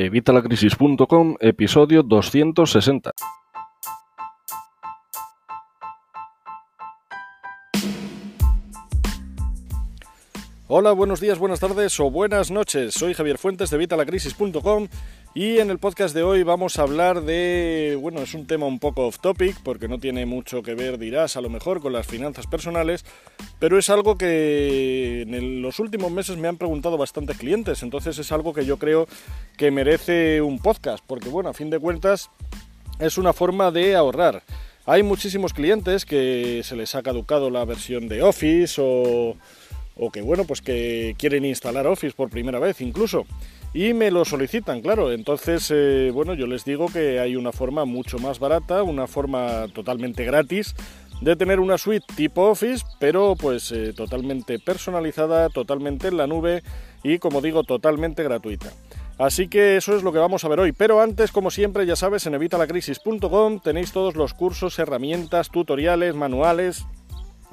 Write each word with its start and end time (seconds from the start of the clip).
Evitalacrisis.com, 0.00 1.36
episodio 1.40 2.02
260. 2.02 3.12
Hola, 10.72 10.92
buenos 10.92 11.18
días, 11.20 11.40
buenas 11.40 11.58
tardes 11.58 11.98
o 11.98 12.12
buenas 12.12 12.52
noches. 12.52 12.94
Soy 12.94 13.12
Javier 13.12 13.38
Fuentes 13.38 13.70
de 13.70 13.76
Evitalacrisis.com 13.76 14.86
y 15.34 15.58
en 15.58 15.68
el 15.68 15.80
podcast 15.80 16.14
de 16.14 16.22
hoy 16.22 16.44
vamos 16.44 16.78
a 16.78 16.82
hablar 16.82 17.22
de, 17.22 17.98
bueno, 18.00 18.20
es 18.20 18.34
un 18.34 18.46
tema 18.46 18.66
un 18.66 18.78
poco 18.78 19.08
off 19.08 19.18
topic 19.18 19.60
porque 19.64 19.88
no 19.88 19.98
tiene 19.98 20.26
mucho 20.26 20.62
que 20.62 20.76
ver, 20.76 20.96
dirás, 20.96 21.36
a 21.36 21.40
lo 21.40 21.50
mejor 21.50 21.80
con 21.80 21.92
las 21.92 22.06
finanzas 22.06 22.46
personales, 22.46 23.04
pero 23.58 23.80
es 23.80 23.90
algo 23.90 24.16
que 24.16 25.22
en 25.22 25.60
los 25.60 25.80
últimos 25.80 26.12
meses 26.12 26.36
me 26.36 26.46
han 26.46 26.56
preguntado 26.56 26.96
bastantes 26.96 27.36
clientes, 27.36 27.82
entonces 27.82 28.16
es 28.20 28.30
algo 28.30 28.54
que 28.54 28.64
yo 28.64 28.78
creo 28.78 29.08
que 29.56 29.72
merece 29.72 30.40
un 30.40 30.60
podcast, 30.60 31.04
porque 31.04 31.30
bueno, 31.30 31.48
a 31.48 31.52
fin 31.52 31.70
de 31.70 31.80
cuentas 31.80 32.30
es 33.00 33.18
una 33.18 33.32
forma 33.32 33.72
de 33.72 33.96
ahorrar. 33.96 34.44
Hay 34.86 35.02
muchísimos 35.02 35.52
clientes 35.52 36.04
que 36.04 36.62
se 36.62 36.76
les 36.76 36.94
ha 36.94 37.02
caducado 37.02 37.50
la 37.50 37.64
versión 37.64 38.06
de 38.06 38.22
Office 38.22 38.80
o, 38.80 39.36
o 40.00 40.10
que 40.10 40.22
bueno, 40.22 40.44
pues 40.44 40.62
que 40.62 41.14
quieren 41.18 41.44
instalar 41.44 41.86
Office 41.86 42.16
por 42.16 42.30
primera 42.30 42.58
vez 42.58 42.80
incluso 42.80 43.26
y 43.72 43.92
me 43.92 44.10
lo 44.10 44.24
solicitan, 44.24 44.80
claro. 44.80 45.12
Entonces, 45.12 45.70
eh, 45.72 46.10
bueno, 46.12 46.34
yo 46.34 46.46
les 46.46 46.64
digo 46.64 46.86
que 46.86 47.20
hay 47.20 47.36
una 47.36 47.52
forma 47.52 47.84
mucho 47.84 48.18
más 48.18 48.38
barata, 48.38 48.82
una 48.82 49.06
forma 49.06 49.66
totalmente 49.72 50.24
gratis 50.24 50.74
de 51.20 51.36
tener 51.36 51.60
una 51.60 51.76
suite 51.76 52.06
tipo 52.16 52.48
Office, 52.48 52.84
pero 52.98 53.36
pues 53.36 53.70
eh, 53.72 53.92
totalmente 53.92 54.58
personalizada, 54.58 55.50
totalmente 55.50 56.08
en 56.08 56.16
la 56.16 56.26
nube 56.26 56.62
y 57.02 57.18
como 57.18 57.42
digo, 57.42 57.62
totalmente 57.62 58.22
gratuita. 58.22 58.72
Así 59.18 59.48
que 59.48 59.76
eso 59.76 59.94
es 59.94 60.02
lo 60.02 60.14
que 60.14 60.18
vamos 60.18 60.44
a 60.44 60.48
ver 60.48 60.60
hoy. 60.60 60.72
Pero 60.72 61.02
antes, 61.02 61.30
como 61.30 61.50
siempre, 61.50 61.84
ya 61.84 61.94
sabes, 61.94 62.26
en 62.26 62.34
evitalacrisis.com 62.34 63.60
tenéis 63.60 63.92
todos 63.92 64.16
los 64.16 64.32
cursos, 64.32 64.78
herramientas, 64.78 65.50
tutoriales, 65.50 66.14
manuales, 66.14 66.86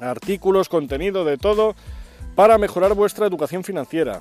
artículos, 0.00 0.70
contenido 0.70 1.26
de 1.26 1.36
todo 1.36 1.76
para 2.38 2.56
mejorar 2.56 2.94
vuestra 2.94 3.26
educación 3.26 3.64
financiera 3.64 4.20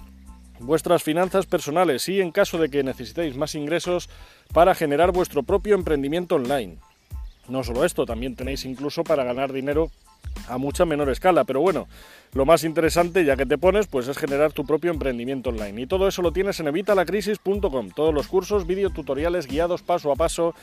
vuestras 0.60 1.04
finanzas 1.04 1.46
personales 1.46 2.10
y 2.10 2.20
en 2.20 2.32
caso 2.32 2.58
de 2.58 2.68
que 2.68 2.82
necesitéis 2.82 3.38
más 3.38 3.54
ingresos 3.54 4.10
para 4.52 4.74
generar 4.74 5.12
vuestro 5.12 5.44
propio 5.44 5.76
emprendimiento 5.76 6.34
online. 6.34 6.80
No 7.48 7.64
solo 7.64 7.86
esto, 7.86 8.08
también 8.08 8.36
tenéis 8.36 8.66
incluso 8.66 9.04
para 9.04 9.24
ganar 9.24 9.54
dinero 9.54 9.92
a 10.48 10.58
mucha 10.58 10.84
menor 10.84 11.12
escala, 11.12 11.44
pero 11.44 11.62
bueno, 11.62 11.88
lo 12.34 12.44
más 12.44 12.64
interesante 12.64 13.24
ya 13.24 13.36
que 13.36 13.46
te 13.46 13.60
pones 13.60 13.86
pues 13.86 14.08
es 14.08 14.18
generar 14.18 14.52
tu 14.52 14.66
propio 14.66 14.90
emprendimiento 14.90 15.52
online 15.52 15.84
y 15.84 15.86
todo 15.86 16.08
eso 16.08 16.24
lo 16.24 16.32
tienes 16.32 16.60
en 16.60 16.70
evitalacrisis.com, 16.70 17.92
todos 17.96 18.16
los 18.16 18.28
cursos, 18.28 18.66
videotutoriales 18.66 19.46
guiados 19.46 19.84
paso 19.84 20.12
a 20.12 20.16
paso 20.16 20.56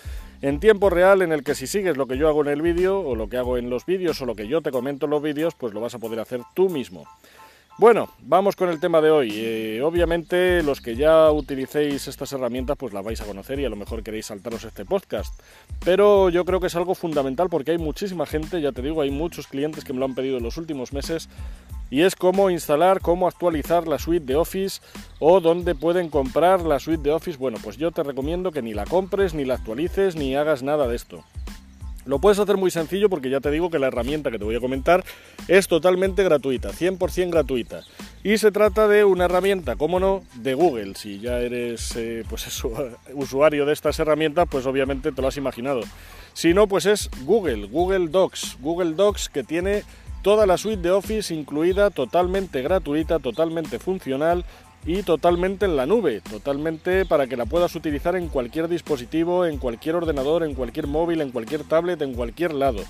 en 0.43 0.59
tiempo 0.59 0.91
real 0.91 1.23
en 1.23 1.31
el 1.31 1.45
que 1.45 1.55
si 1.55 1.69
sigues 1.69 1.97
lo 1.97 2.09
que 2.09 2.19
yo 2.19 2.27
hago 2.27 2.43
en 2.43 2.49
el 2.49 2.63
vídeo 2.63 2.99
o 2.99 3.15
lo 3.15 3.29
que 3.29 3.37
hago 3.37 3.59
en 3.59 3.71
los 3.71 3.87
vídeos 3.87 4.21
o 4.21 4.27
lo 4.27 4.35
que 4.35 4.49
yo 4.49 4.61
te 4.61 4.73
comento 4.73 5.07
en 5.07 5.11
los 5.11 5.23
vídeos, 5.23 5.55
pues 5.55 5.73
lo 5.73 5.81
vas 5.81 5.95
a 5.95 6.01
poder 6.01 6.19
hacer 6.19 6.41
tú 6.55 6.69
mismo. 6.69 7.07
Bueno, 7.77 8.09
vamos 8.21 8.55
con 8.55 8.69
el 8.69 8.79
tema 8.79 9.01
de 9.01 9.11
hoy. 9.11 9.33
Eh, 9.35 9.83
obviamente 9.83 10.63
los 10.63 10.81
que 10.81 10.95
ya 10.95 11.33
utilicéis 11.33 12.07
estas 12.07 12.33
herramientas 12.33 12.77
pues 12.79 12.93
las 12.95 13.05
vais 13.05 13.21
a 13.21 13.25
conocer 13.25 13.59
y 13.59 13.65
a 13.65 13.69
lo 13.69 13.75
mejor 13.75 14.05
queréis 14.05 14.27
saltaros 14.27 14.63
este 14.63 14.85
podcast. 14.85 15.35
Pero 15.85 16.29
yo 16.29 16.45
creo 16.45 16.61
que 16.61 16.69
es 16.69 16.77
algo 16.77 16.95
fundamental 16.95 17.49
porque 17.51 17.73
hay 17.73 17.79
muchísima 17.79 18.27
gente, 18.27 18.61
ya 18.61 18.71
te 18.71 18.81
digo, 18.81 19.03
hay 19.03 19.11
muchos 19.11 19.49
clientes 19.49 19.83
que 19.83 19.93
me 19.93 19.99
lo 19.99 20.05
han 20.05 20.15
pedido 20.15 20.37
en 20.37 20.45
los 20.45 20.57
últimos 20.57 20.93
meses 20.93 21.29
y 21.91 22.03
es 22.03 22.15
cómo 22.15 22.49
instalar, 22.49 23.01
cómo 23.01 23.27
actualizar 23.27 23.89
la 23.89 23.99
suite 23.99 24.25
de 24.25 24.37
Office 24.37 24.81
o 25.19 25.41
dónde 25.41 25.75
pueden 25.75 26.11
comprar 26.11 26.63
la 26.63 26.79
suite 26.79 27.03
de 27.03 27.11
Office. 27.11 27.39
Bueno, 27.39 27.59
pues 27.61 27.77
yo 27.77 27.91
te 27.91 28.05
recomiendo 28.05 28.53
que 28.53 28.63
ni 28.63 28.73
la 28.73 28.85
compres, 28.85 29.35
ni 29.35 29.45
la 29.45 29.55
actualices, 29.55 30.15
ni 30.15 30.37
hagas 30.37 30.63
nada 30.63 30.87
de 30.87 30.95
esto. 30.95 31.25
Lo 32.07 32.19
puedes 32.19 32.39
hacer 32.39 32.57
muy 32.57 32.71
sencillo 32.71 33.09
porque 33.09 33.31
ya 33.31 33.41
te 33.41 33.51
digo 33.51 33.71
que 33.71 33.79
la 33.79 33.87
herramienta 33.87 34.31
que 34.31 34.39
te 34.39 34.45
voy 34.45 34.57
a 34.57 34.61
comentar 34.61 35.05
es 35.49 35.69
totalmente 35.69 36.23
gratuita, 36.23 36.71
100% 36.71 37.31
gratuita. 37.31 37.83
Y 38.23 38.39
se 38.39 38.51
trata 38.51 38.89
de 38.89 39.05
una 39.05 39.27
herramienta, 39.27 39.77
como 39.77 40.01
no, 40.01 40.23
de 40.37 40.55
Google. 40.55 40.95
Si 40.95 41.21
ya 41.21 41.41
eres 41.41 41.95
eh, 41.97 42.25
pues 42.29 42.47
usuario 43.15 43.67
de 43.67 43.73
estas 43.73 43.99
herramientas, 43.99 44.47
pues 44.51 44.67
obviamente 44.67 45.13
te 45.13 45.23
lo 45.23 45.29
has 45.29 45.37
imaginado. 45.37 45.81
Si 46.33 46.53
no, 46.53 46.67
pues 46.67 46.87
es 46.87 47.11
Google, 47.25 47.67
Google 47.67 48.09
Docs. 48.09 48.59
Google 48.61 48.95
Docs 48.95 49.29
que 49.29 49.45
tiene 49.45 49.83
toda 50.23 50.47
la 50.47 50.57
suite 50.57 50.83
de 50.83 50.91
Office 50.91 51.35
incluida, 51.35 51.91
totalmente 51.91 52.63
gratuita, 52.63 53.19
totalmente 53.19 53.79
funcional 53.79 54.45
y 54.87 55.03
totalmente 55.03 55.65
en 55.65 55.77
la 55.77 55.87
nube, 55.87 56.21
totalmente 56.21 57.07
para 57.07 57.27
que 57.27 57.37
la 57.37 57.47
puedas 57.47 57.75
utilizar 57.75 58.17
en 58.17 58.29
cualquier 58.29 58.69
dispositivo, 58.69 59.47
en 59.47 59.59
cualquier 59.59 59.97
ordenador, 59.97 60.43
en 60.43 60.55
cualquier 60.55 60.87
móvil, 60.87 61.21
en 61.21 61.31
cualquier 61.31 61.65
tablet, 61.65 62.03
en 62.03 62.15
cualquier 62.15 62.53
lado. 62.53 62.83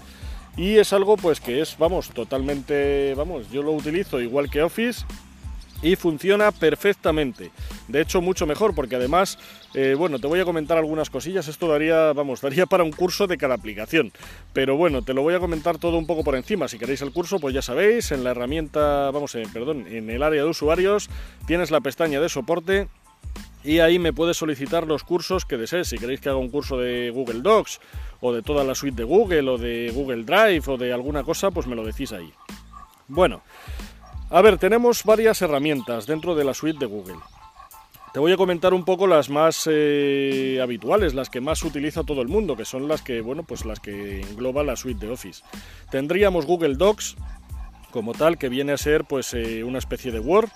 Y 0.56 0.76
es 0.76 0.92
algo 0.92 1.16
pues 1.16 1.40
que 1.40 1.60
es, 1.60 1.76
vamos, 1.78 2.10
totalmente, 2.10 3.14
vamos, 3.14 3.50
yo 3.50 3.62
lo 3.62 3.72
utilizo 3.72 4.20
igual 4.20 4.50
que 4.50 4.62
Office 4.62 5.04
y 5.84 5.96
funciona 5.96 6.50
perfectamente. 6.50 7.50
De 7.88 8.00
hecho, 8.00 8.22
mucho 8.22 8.46
mejor, 8.46 8.74
porque 8.74 8.96
además, 8.96 9.38
eh, 9.74 9.94
bueno, 9.96 10.18
te 10.18 10.26
voy 10.26 10.40
a 10.40 10.44
comentar 10.46 10.78
algunas 10.78 11.10
cosillas. 11.10 11.46
Esto 11.46 11.68
daría, 11.68 12.14
vamos, 12.14 12.40
daría 12.42 12.64
para 12.64 12.82
un 12.82 12.90
curso 12.90 13.26
de 13.26 13.36
cada 13.36 13.54
aplicación. 13.54 14.10
Pero 14.54 14.78
bueno, 14.78 15.02
te 15.02 15.12
lo 15.12 15.22
voy 15.22 15.34
a 15.34 15.40
comentar 15.40 15.76
todo 15.78 15.98
un 15.98 16.06
poco 16.06 16.24
por 16.24 16.36
encima. 16.36 16.68
Si 16.68 16.78
queréis 16.78 17.02
el 17.02 17.12
curso, 17.12 17.38
pues 17.38 17.54
ya 17.54 17.60
sabéis, 17.60 18.12
en 18.12 18.24
la 18.24 18.30
herramienta, 18.30 19.10
vamos, 19.10 19.36
perdón, 19.52 19.86
en 19.86 20.08
el 20.08 20.22
área 20.22 20.42
de 20.42 20.48
usuarios 20.48 21.10
tienes 21.46 21.70
la 21.70 21.82
pestaña 21.82 22.18
de 22.18 22.30
soporte 22.30 22.88
y 23.62 23.80
ahí 23.80 23.98
me 23.98 24.12
puedes 24.12 24.38
solicitar 24.38 24.86
los 24.86 25.04
cursos 25.04 25.44
que 25.44 25.58
desees. 25.58 25.88
Si 25.88 25.98
queréis 25.98 26.20
que 26.20 26.30
haga 26.30 26.38
un 26.38 26.50
curso 26.50 26.78
de 26.78 27.10
Google 27.10 27.42
Docs 27.42 27.80
o 28.20 28.32
de 28.32 28.40
toda 28.40 28.64
la 28.64 28.74
suite 28.74 28.96
de 28.96 29.04
Google 29.04 29.50
o 29.50 29.58
de 29.58 29.90
Google 29.94 30.24
Drive 30.24 30.62
o 30.66 30.78
de 30.78 30.94
alguna 30.94 31.24
cosa, 31.24 31.50
pues 31.50 31.66
me 31.66 31.76
lo 31.76 31.84
decís 31.84 32.12
ahí. 32.12 32.32
Bueno, 33.06 33.42
a 34.34 34.42
ver, 34.42 34.58
tenemos 34.58 35.04
varias 35.04 35.40
herramientas 35.42 36.08
dentro 36.08 36.34
de 36.34 36.42
la 36.42 36.54
suite 36.54 36.80
de 36.80 36.86
Google. 36.86 37.18
Te 38.12 38.18
voy 38.18 38.32
a 38.32 38.36
comentar 38.36 38.74
un 38.74 38.84
poco 38.84 39.06
las 39.06 39.30
más 39.30 39.68
eh, 39.70 40.58
habituales, 40.60 41.14
las 41.14 41.30
que 41.30 41.40
más 41.40 41.62
utiliza 41.62 42.02
todo 42.02 42.20
el 42.20 42.26
mundo, 42.26 42.56
que 42.56 42.64
son 42.64 42.88
las 42.88 43.00
que, 43.00 43.20
bueno, 43.20 43.44
pues 43.44 43.64
las 43.64 43.78
que 43.78 44.22
engloba 44.22 44.64
la 44.64 44.74
suite 44.74 45.06
de 45.06 45.12
Office. 45.12 45.44
Tendríamos 45.88 46.46
Google 46.46 46.74
Docs 46.74 47.14
como 47.92 48.12
tal, 48.12 48.36
que 48.36 48.48
viene 48.48 48.72
a 48.72 48.76
ser 48.76 49.04
pues 49.04 49.34
eh, 49.34 49.62
una 49.62 49.78
especie 49.78 50.10
de 50.10 50.18
Word, 50.18 50.48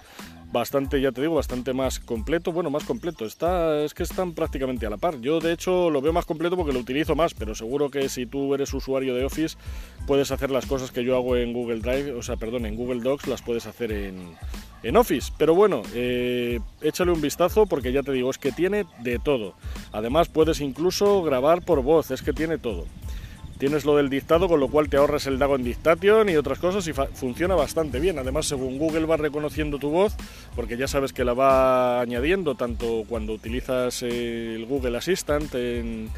bastante, 0.53 1.01
ya 1.01 1.13
te 1.13 1.21
digo, 1.21 1.35
bastante 1.35 1.73
más 1.73 2.01
completo. 2.01 2.53
Bueno, 2.53 2.71
más 2.71 2.85
completo. 2.85 3.25
Está, 3.25 3.83
es 3.83 3.95
que 3.95 4.03
están 4.03 4.33
prácticamente 4.33 4.87
a 4.87 4.91
la 4.91 4.97
par. 4.97 5.21
Yo, 5.21 5.41
de 5.41 5.53
hecho, 5.53 5.91
lo 5.91 6.01
veo 6.01 6.13
más 6.13 6.27
completo 6.27 6.57
porque 6.57 6.73
lo 6.73 6.81
utilizo 6.81 7.15
más, 7.15 7.35
pero 7.35 7.55
seguro 7.55 7.91
que 7.91 8.09
si 8.09 8.27
tú 8.27 8.55
eres 8.55 8.73
usuario 8.73 9.15
de 9.15 9.25
Office, 9.25 9.57
puedes 10.07 10.31
hacer 10.31 10.51
las 10.51 10.67
cosas 10.67 10.91
que 10.91 11.05
yo 11.05 11.17
hago 11.17 11.37
en 11.37 11.53
Google 11.53 11.81
Drive, 11.81 12.13
o 12.13 12.23
sea, 12.23 12.37
perdón, 12.37 12.67
en 12.67 12.77
Google 12.77 13.01
Docs, 13.01 13.27
las 13.27 13.43
puedes 13.43 13.67
hacer 13.67 13.93
en, 13.93 14.37
en 14.83 14.97
Office. 14.97 15.33
Pero 15.37 15.55
bueno, 15.55 15.83
eh, 15.95 16.61
échale 16.81 17.13
un 17.13 17.21
vistazo 17.21 17.67
porque 17.67 17.93
ya 17.93 18.03
te 18.03 18.13
digo, 18.13 18.31
es 18.31 18.39
que 18.39 18.53
tiene 18.53 18.85
de 19.01 19.19
todo. 19.19 19.55
Además, 19.93 20.29
puedes 20.29 20.61
incluso 20.61 21.23
grabar 21.23 21.63
por 21.63 21.83
voz, 21.83 22.11
es 22.11 22.23
que 22.23 22.33
tiene 22.33 22.59
todo. 22.59 22.87
Tienes 23.59 23.85
lo 23.85 23.97
del 23.97 24.09
dictado, 24.09 24.49
con 24.49 24.61
lo 24.61 24.69
cual 24.69 24.89
te 24.89 24.99
ahorras 24.99 25.27
el 25.27 25.39
Dagon 25.39 25.65
Dictation 25.65 26.29
y 26.29 26.37
otras 26.37 26.61
cosas 26.61 26.87
y 26.87 26.93
funciona 26.93 27.57
bastante 27.57 27.99
bien. 27.99 28.19
Además, 28.19 28.47
según 28.47 28.79
Google 28.79 29.07
va 29.07 29.17
reconociendo 29.17 29.79
tu 29.79 29.91
voz, 29.91 30.15
porque 30.55 30.77
ya 30.77 30.87
sabes 30.87 31.13
que 31.13 31.25
la 31.25 31.35
va 31.35 32.01
añadiendo 32.01 32.55
tanto 32.55 33.05
cuando 33.09 33.33
utilizas 33.33 34.03
el 34.03 34.65
Google 34.67 34.97
Assistant 34.97 35.53
en, 35.57 36.09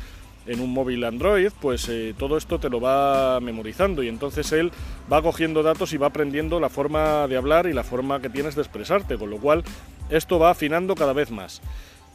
un 0.46 0.72
móvil 0.72 1.04
Android, 1.04 1.50
pues 1.60 1.88
eh, 1.88 2.14
todo 2.18 2.36
esto 2.36 2.58
te 2.58 2.68
lo 2.68 2.80
va 2.80 3.40
memorizando 3.40 4.02
y 4.02 4.08
entonces 4.08 4.50
él 4.52 4.72
va 5.10 5.22
cogiendo 5.22 5.62
datos 5.62 5.92
y 5.92 5.96
va 5.96 6.08
aprendiendo 6.08 6.58
la 6.58 6.68
forma 6.68 7.28
de 7.28 7.36
hablar 7.36 7.68
y 7.68 7.72
la 7.72 7.84
forma 7.84 8.20
que 8.20 8.28
tienes 8.28 8.56
de 8.56 8.62
expresarte, 8.62 9.16
con 9.16 9.30
lo 9.30 9.38
cual 9.38 9.62
esto 10.10 10.38
va 10.40 10.50
afinando 10.50 10.94
cada 10.94 11.12
vez 11.12 11.30
más. 11.30 11.62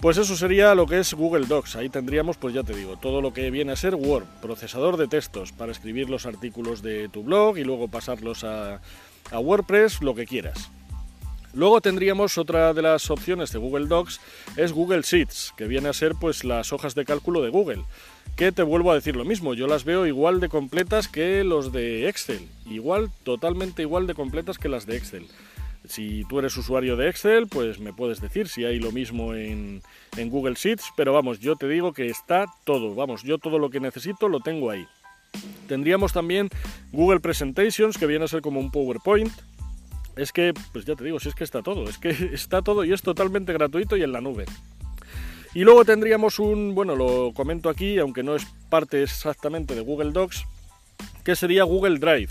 Pues 0.02 0.18
eso 0.18 0.36
sería 0.36 0.76
lo 0.76 0.86
que 0.86 1.00
es 1.00 1.14
Google 1.14 1.48
Docs. 1.48 1.78
Ahí 1.78 1.90
tendríamos, 1.90 2.38
pues 2.38 2.54
ya 2.54 2.64
te 2.64 2.76
digo, 2.76 2.98
todo 2.98 3.22
lo 3.22 3.34
que 3.34 3.50
viene 3.50 3.72
a 3.72 3.76
ser 3.76 3.96
Word, 3.96 4.26
procesador 4.42 4.98
de 4.98 5.08
textos 5.08 5.52
para 5.52 5.72
escribir 5.72 6.10
los 6.10 6.26
artículos 6.26 6.82
de 6.82 7.10
tu 7.10 7.24
blog 7.24 7.58
y 7.58 7.64
luego 7.64 7.88
pasarlos 7.88 8.44
a, 8.44 8.82
WordPress, 9.32 10.02
lo 10.02 10.14
que 10.14 10.28
quieras. 10.28 10.70
Luego 11.54 11.80
tendríamos 11.80 12.38
otra 12.38 12.74
de 12.74 12.82
las 12.82 13.10
opciones 13.10 13.52
de 13.52 13.60
Google 13.60 13.88
Docs, 13.88 14.20
es 14.58 14.74
Google 14.74 15.02
Sheets, 15.02 15.54
que 15.56 15.68
viene 15.68 15.88
a 15.88 15.94
ser 15.94 16.14
pues 16.20 16.44
las 16.44 16.74
hojas 16.74 16.94
de 16.96 17.06
cálculo 17.06 17.42
de 17.42 17.50
Google. 17.50 17.84
Que 18.36 18.52
te 18.52 18.62
vuelvo 18.62 18.92
a 18.92 18.96
decir 18.96 19.16
lo 19.16 19.24
mismo, 19.24 19.54
yo 19.54 19.66
las 19.66 19.86
veo 19.86 20.06
igual 20.06 20.42
de 20.42 20.50
completas 20.50 21.08
que 21.08 21.46
los 21.46 21.72
de 21.72 22.10
Excel, 22.10 22.50
igual, 22.66 23.10
totalmente 23.24 23.82
igual 23.82 24.06
de 24.06 24.14
completas 24.14 24.58
que 24.58 24.68
las 24.68 24.86
de 24.86 24.98
Excel. 24.98 25.28
Si 25.88 26.24
tú 26.30 26.40
eres 26.40 26.56
usuario 26.58 26.96
de 26.96 27.10
Excel, 27.10 27.48
pues 27.48 27.80
me 27.80 27.94
puedes 27.94 28.22
decir 28.22 28.48
si 28.48 28.66
hay 28.66 28.80
lo 28.80 28.92
mismo 28.92 29.34
en, 29.34 29.82
Google 30.18 30.56
Sheets, 30.56 30.86
pero 30.96 31.14
vamos, 31.14 31.40
yo 31.40 31.56
te 31.56 31.68
digo 31.68 31.94
que 31.94 32.08
está 32.08 32.46
todo, 32.64 32.96
vamos, 32.96 33.24
yo 33.24 33.38
todo 33.38 33.60
lo 33.60 33.70
que 33.70 33.80
necesito 33.80 34.28
lo 34.30 34.40
tengo 34.40 34.72
ahí. 34.72 34.86
Tendríamos 35.68 36.14
también 36.14 36.50
Google 36.92 37.20
Presentations, 37.20 37.98
que 37.98 38.08
viene 38.08 38.26
a 38.26 38.28
ser 38.28 38.42
como 38.42 38.60
un 38.60 38.72
PowerPoint. 38.72 39.32
Es 40.16 40.32
que, 40.32 40.54
pues 40.72 40.86
ya 40.86 40.96
te 40.96 41.04
digo, 41.04 41.20
si 41.20 41.30
es 41.30 41.36
que 41.36 41.44
está 41.44 41.62
todo, 41.62 41.90
es 41.90 41.98
que 41.98 42.10
está 42.34 42.62
todo 42.62 42.86
y 42.86 42.94
es 42.94 43.02
totalmente 43.02 43.54
gratuito 43.54 43.98
y 43.98 44.04
en 44.04 44.12
la 44.12 44.22
nube. 44.22 44.46
Y 45.54 45.64
luego 45.64 45.86
tendríamos 45.86 46.40
un, 46.40 46.76
bueno, 46.76 46.96
lo 46.96 47.34
comento 47.34 47.70
aquí, 47.70 47.98
aunque 47.98 48.24
no 48.24 48.36
es 48.36 48.46
parte 48.70 49.04
exactamente 49.04 49.74
de 49.74 49.82
Google 49.82 50.12
Docs, 50.12 50.46
que 51.24 51.36
sería 51.36 51.64
Google 51.64 52.00
Drive. 52.00 52.28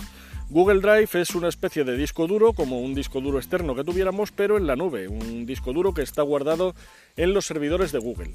Google 0.51 0.81
Drive 0.81 1.09
es 1.15 1.35
una 1.35 1.49
especie 1.49 1.85
de 1.85 1.97
disco 1.97 2.27
duro, 2.27 2.53
como 2.53 2.81
un 2.81 2.95
disco 2.95 3.21
duro 3.21 3.39
externo 3.39 3.75
que 3.75 3.85
tuviéramos, 3.85 4.31
pero 4.31 4.57
en 4.57 4.67
la 4.67 4.77
nube, 4.77 5.09
un 5.09 5.47
disco 5.47 5.73
duro 5.73 5.95
que 5.95 6.03
está 6.03 6.23
guardado 6.23 6.75
en 7.17 7.33
los 7.33 7.47
servidores 7.47 7.93
de 7.93 7.99
Google. 7.99 8.35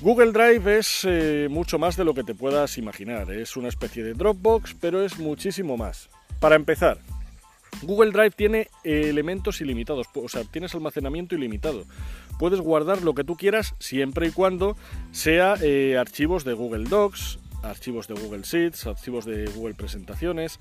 Google 0.00 0.32
Drive 0.32 0.78
es 0.78 1.02
eh, 1.04 1.46
mucho 1.48 1.78
más 1.78 1.96
de 1.96 2.04
lo 2.04 2.14
que 2.14 2.24
te 2.24 2.34
puedas 2.34 2.76
imaginar, 2.76 3.30
es 3.30 3.56
una 3.56 3.68
especie 3.68 4.02
de 4.02 4.14
Dropbox, 4.14 4.74
pero 4.80 5.04
es 5.04 5.18
muchísimo 5.18 5.76
más. 5.76 6.08
Para 6.40 6.56
empezar, 6.56 6.98
Google 7.82 8.10
Drive 8.10 8.32
tiene 8.32 8.68
elementos 8.82 9.60
ilimitados, 9.60 10.08
o 10.14 10.28
sea, 10.28 10.44
tienes 10.44 10.74
almacenamiento 10.74 11.36
ilimitado. 11.36 11.84
Puedes 12.38 12.60
guardar 12.60 13.02
lo 13.02 13.14
que 13.14 13.24
tú 13.24 13.36
quieras 13.36 13.74
siempre 13.78 14.26
y 14.26 14.30
cuando 14.32 14.76
sea 15.12 15.54
eh, 15.62 15.96
archivos 15.98 16.44
de 16.44 16.54
Google 16.54 16.88
Docs, 16.88 17.38
archivos 17.62 18.08
de 18.08 18.14
Google 18.14 18.42
Sheets, 18.42 18.86
archivos 18.86 19.24
de 19.24 19.46
Google 19.46 19.74
Presentaciones, 19.74 20.58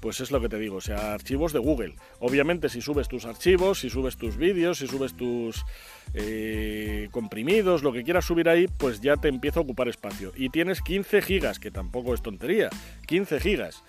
pues 0.00 0.20
es 0.20 0.30
lo 0.30 0.40
que 0.40 0.48
te 0.48 0.58
digo, 0.58 0.76
o 0.76 0.80
sea, 0.80 1.14
archivos 1.14 1.52
de 1.52 1.58
Google. 1.58 1.94
Obviamente 2.20 2.68
si 2.68 2.80
subes 2.80 3.08
tus 3.08 3.24
archivos, 3.24 3.80
si 3.80 3.90
subes 3.90 4.16
tus 4.16 4.36
vídeos, 4.36 4.78
si 4.78 4.86
subes 4.86 5.14
tus 5.14 5.64
eh, 6.14 7.08
comprimidos, 7.10 7.82
lo 7.82 7.92
que 7.92 8.02
quieras 8.02 8.24
subir 8.24 8.48
ahí, 8.48 8.66
pues 8.68 9.00
ya 9.00 9.16
te 9.16 9.28
empieza 9.28 9.60
a 9.60 9.62
ocupar 9.62 9.88
espacio. 9.88 10.32
Y 10.36 10.50
tienes 10.50 10.80
15 10.82 11.22
gigas, 11.22 11.58
que 11.58 11.70
tampoco 11.70 12.14
es 12.14 12.22
tontería, 12.22 12.70
15 13.06 13.40
gigas. 13.40 13.82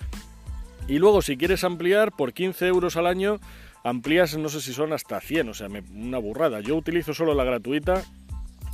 Y 0.88 1.00
luego 1.00 1.22
si 1.22 1.38
quieres 1.38 1.64
ampliar 1.64 2.12
por 2.12 2.34
15 2.34 2.68
euros 2.68 2.98
al 2.98 3.08
año, 3.08 3.40
amplías 3.84 4.38
no 4.38 4.50
sé 4.50 4.62
si 4.62 4.74
son 4.74 4.94
hasta 4.94 5.20
100, 5.20 5.50
o 5.50 5.54
sea, 5.54 5.68
una 5.68 6.18
burrada. 6.18 6.60
Yo 6.62 6.76
utilizo 6.76 7.14
solo 7.14 7.34
la 7.34 7.44
gratuita 7.44 8.04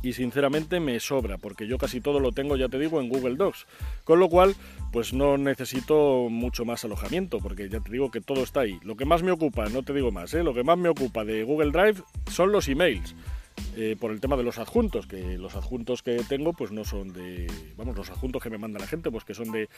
y 0.02 0.12
sinceramente 0.12 0.80
me 0.80 0.98
sobra, 1.00 1.38
porque 1.38 1.66
yo 1.66 1.78
casi 1.78 2.00
todo 2.00 2.20
lo 2.20 2.32
tengo, 2.32 2.56
ya 2.56 2.68
te 2.68 2.78
digo, 2.78 3.00
en 3.00 3.08
Google 3.08 3.36
Docs. 3.36 3.66
Con 4.04 4.20
lo 4.20 4.28
cual, 4.28 4.54
pues 4.92 5.12
no 5.12 5.36
necesito 5.38 6.28
mucho 6.30 6.64
más 6.64 6.84
alojamiento, 6.84 7.38
porque 7.38 7.68
ya 7.68 7.80
te 7.80 7.90
digo 7.90 8.10
que 8.10 8.20
todo 8.20 8.42
está 8.42 8.60
ahí. 8.60 8.78
Lo 8.82 8.96
que 8.96 9.04
más 9.04 9.22
me 9.22 9.32
ocupa, 9.32 9.68
no 9.68 9.82
te 9.82 9.92
digo 9.92 10.10
más, 10.10 10.34
¿eh? 10.34 10.42
lo 10.42 10.54
que 10.54 10.64
más 10.64 10.78
me 10.78 10.88
ocupa 10.88 11.24
de 11.24 11.44
Google 11.44 11.70
Drive 11.70 12.02
son 12.30 12.52
los 12.52 12.68
emails. 12.68 13.14
Eh, 13.76 13.96
por 13.98 14.10
el 14.10 14.20
tema 14.20 14.36
de 14.36 14.42
los 14.42 14.58
adjuntos, 14.58 15.06
que 15.06 15.38
los 15.38 15.54
adjuntos 15.54 16.02
que 16.02 16.16
tengo 16.28 16.52
pues 16.52 16.72
no 16.72 16.84
son 16.84 17.12
de, 17.12 17.46
vamos, 17.76 17.96
los 17.96 18.10
adjuntos 18.10 18.42
que 18.42 18.50
me 18.50 18.58
manda 18.58 18.80
la 18.80 18.86
gente, 18.86 19.10
pues 19.10 19.24
que 19.24 19.34
son 19.34 19.52
de 19.52 19.68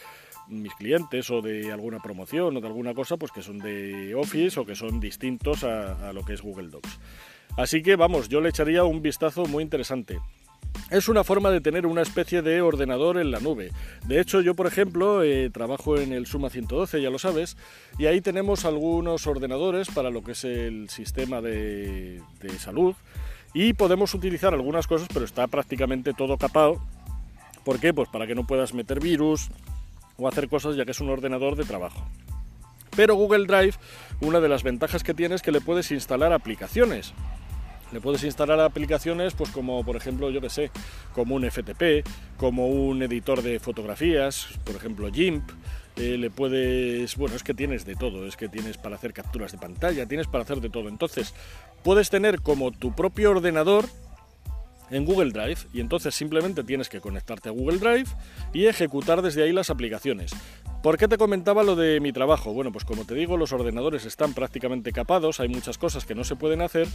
mis 0.49 0.75
clientes 0.75 1.31
o 1.31 1.43
de 1.43 1.71
alguna 1.71 1.99
promoción 2.01 2.57
o 2.57 2.61
de 2.61 2.67
alguna 2.67 2.95
cosa, 2.95 3.17
pues 3.17 3.33
que 3.33 3.43
son 3.43 3.59
de 3.59 4.15
Office 4.15 4.59
o 4.59 4.65
que 4.65 4.75
son 4.75 4.99
distintos 4.99 5.65
a, 5.65 6.13
lo 6.13 6.25
que 6.25 6.33
es 6.33 6.41
Google 6.41 6.69
Docs. 6.69 6.99
Así 7.57 7.83
que 7.83 7.97
vamos, 7.97 8.29
yo 8.29 8.41
le 8.41 8.49
echaría 8.49 8.85
un 8.85 9.03
vistazo 9.03 9.47
muy 9.47 9.63
interesante. 9.63 10.19
Es 10.91 11.09
una 11.09 11.25
forma 11.25 11.51
de 11.51 11.61
tener 11.61 11.87
una 11.87 12.03
especie 12.03 12.43
de 12.43 12.61
ordenador 12.63 13.19
en 13.19 13.31
la 13.31 13.41
nube. 13.41 13.71
De 14.07 14.21
hecho, 14.21 14.41
yo, 14.41 14.55
por 14.55 14.67
ejemplo, 14.67 15.23
eh, 15.23 15.51
trabajo 15.51 15.99
en 15.99 16.13
el 16.13 16.27
Suma 16.27 16.51
112, 16.51 17.01
ya 17.01 17.11
lo 17.11 17.19
sabes, 17.19 17.57
y 17.99 18.07
ahí 18.07 18.21
tenemos 18.21 18.65
algunos 18.65 19.27
ordenadores 19.27 19.89
para 19.91 20.11
lo 20.11 20.23
que 20.23 20.33
es 20.33 20.45
el 20.45 20.89
sistema 20.89 21.41
de, 21.41 22.21
de 22.41 22.59
salud 22.59 22.95
y 23.55 23.75
podemos 23.75 24.15
utilizar 24.15 24.55
algunas 24.55 24.87
cosas, 24.87 25.09
pero 25.13 25.25
está 25.25 25.47
prácticamente 25.47 26.15
todo 26.15 26.39
capado. 26.39 26.81
¿Por 27.65 27.79
qué? 27.79 27.93
Pues 27.93 28.09
para 28.09 28.27
que 28.27 28.35
no 28.35 28.47
puedas 28.47 28.75
meter 28.75 29.01
virus 29.01 29.51
o 30.17 30.29
hacer 30.29 30.49
cosas 30.49 30.77
ya 30.77 30.85
que 30.85 30.93
es 30.93 31.01
un 31.01 31.11
ordenador 31.11 31.57
de 31.57 31.65
trabajo. 31.65 32.07
Pero 32.97 33.15
Google 33.15 33.47
Drive, 33.47 33.75
una 34.21 34.41
de 34.41 34.49
las 34.49 34.63
ventajas 34.63 35.03
que 35.03 35.15
tiene 35.15 35.35
es 35.35 35.43
que 35.43 35.53
le 35.53 35.61
puedes 35.61 35.91
instalar 35.91 36.33
aplicaciones. 36.33 37.15
Le 37.93 38.01
puedes 38.01 38.25
instalar 38.25 38.61
aplicaciones, 38.61 39.35
pues 39.35 39.51
como 39.51 39.85
por 39.85 39.97
ejemplo, 39.97 40.31
yo 40.31 40.41
que 40.41 40.49
sé, 40.49 40.71
como 41.15 41.35
un 41.35 41.51
FTP, 41.51 42.07
como 42.37 42.69
un 42.69 43.03
editor 43.03 43.43
de 43.43 43.61
fotografías, 43.61 44.49
por 44.65 44.77
ejemplo 44.77 45.11
GIMP, 45.13 45.49
eh, 45.97 46.17
le 46.17 46.31
puedes, 46.31 47.17
bueno, 47.17 47.37
es 47.37 47.43
que 47.43 47.53
tienes 47.53 47.85
de 47.85 47.95
todo, 47.95 48.27
es 48.27 48.37
que 48.37 48.49
tienes 48.49 48.79
para 48.79 48.97
hacer 48.97 49.13
capturas 49.13 49.53
de 49.53 49.59
pantalla, 49.59 50.07
tienes 50.07 50.27
para 50.27 50.45
hacer 50.45 50.61
de 50.61 50.71
todo. 50.71 50.89
Entonces, 50.89 51.35
puedes 51.83 52.09
tener 52.09 52.41
como 52.41 52.73
tu 52.73 52.95
propio 52.95 53.31
ordenador 53.33 53.85
en 54.91 55.05
Google 55.05 55.33
Drive 55.33 55.59
y 55.73 55.81
entonces 55.81 56.15
simplemente 56.15 56.65
tienes 56.65 56.89
que 56.89 57.01
conectarte 57.01 57.51
a 57.51 57.53
Google 57.53 57.79
Drive 57.79 58.11
y 58.53 58.67
ejecutar 58.67 59.21
desde 59.21 59.43
ahí 59.43 59.53
las 59.53 59.71
aplicaciones. 59.71 60.33
¿Por 60.83 60.99
qué 60.99 61.07
te 61.07 61.17
comentaba 61.17 61.63
lo 61.63 61.77
de 61.77 62.01
mi 62.01 62.13
trabajo? 62.13 62.53
Bueno, 62.53 62.73
pues 62.73 62.85
como 62.85 63.05
te 63.05 63.15
digo, 63.15 63.37
los 63.37 63.53
ordenadores 63.53 64.05
están 64.05 64.35
prácticamente 64.35 64.91
capados, 64.91 65.39
hay 65.39 65.49
muchas 65.49 65.79
cosas 65.79 66.05
que 66.05 66.17
no 66.17 66.25
se 66.25 66.35
pueden 66.35 66.61
hacer 66.61 66.89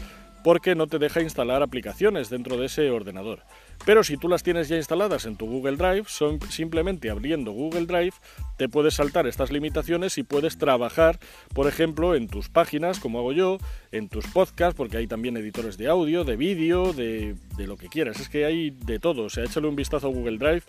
porque 0.43 0.75
no 0.75 0.87
te 0.87 0.99
deja 0.99 1.21
instalar 1.21 1.63
aplicaciones 1.63 2.29
dentro 2.29 2.57
de 2.57 2.65
ese 2.65 2.91
ordenador. 2.91 3.43
Pero 3.85 4.03
si 4.03 4.17
tú 4.17 4.27
las 4.27 4.43
tienes 4.43 4.67
ya 4.67 4.75
instaladas 4.75 5.25
en 5.25 5.37
tu 5.37 5.45
Google 5.45 5.77
Drive, 5.77 6.03
son 6.07 6.41
simplemente 6.49 7.09
abriendo 7.09 7.51
Google 7.51 7.85
Drive 7.85 8.13
te 8.57 8.67
puedes 8.67 8.95
saltar 8.95 9.27
estas 9.27 9.51
limitaciones 9.51 10.17
y 10.17 10.23
puedes 10.23 10.57
trabajar, 10.57 11.19
por 11.53 11.67
ejemplo, 11.67 12.15
en 12.15 12.27
tus 12.27 12.49
páginas, 12.49 12.99
como 12.99 13.19
hago 13.19 13.31
yo, 13.31 13.57
en 13.91 14.09
tus 14.09 14.25
podcasts, 14.27 14.75
porque 14.75 14.97
hay 14.97 15.07
también 15.07 15.37
editores 15.37 15.77
de 15.77 15.87
audio, 15.87 16.23
de 16.23 16.35
vídeo, 16.35 16.91
de, 16.91 17.35
de 17.55 17.67
lo 17.67 17.77
que 17.77 17.87
quieras. 17.87 18.19
Es 18.19 18.29
que 18.29 18.45
hay 18.45 18.71
de 18.71 18.99
todo. 18.99 19.23
O 19.23 19.29
sea, 19.29 19.43
échale 19.43 19.67
un 19.67 19.75
vistazo 19.75 20.07
a 20.07 20.09
Google 20.09 20.39
Drive 20.39 20.63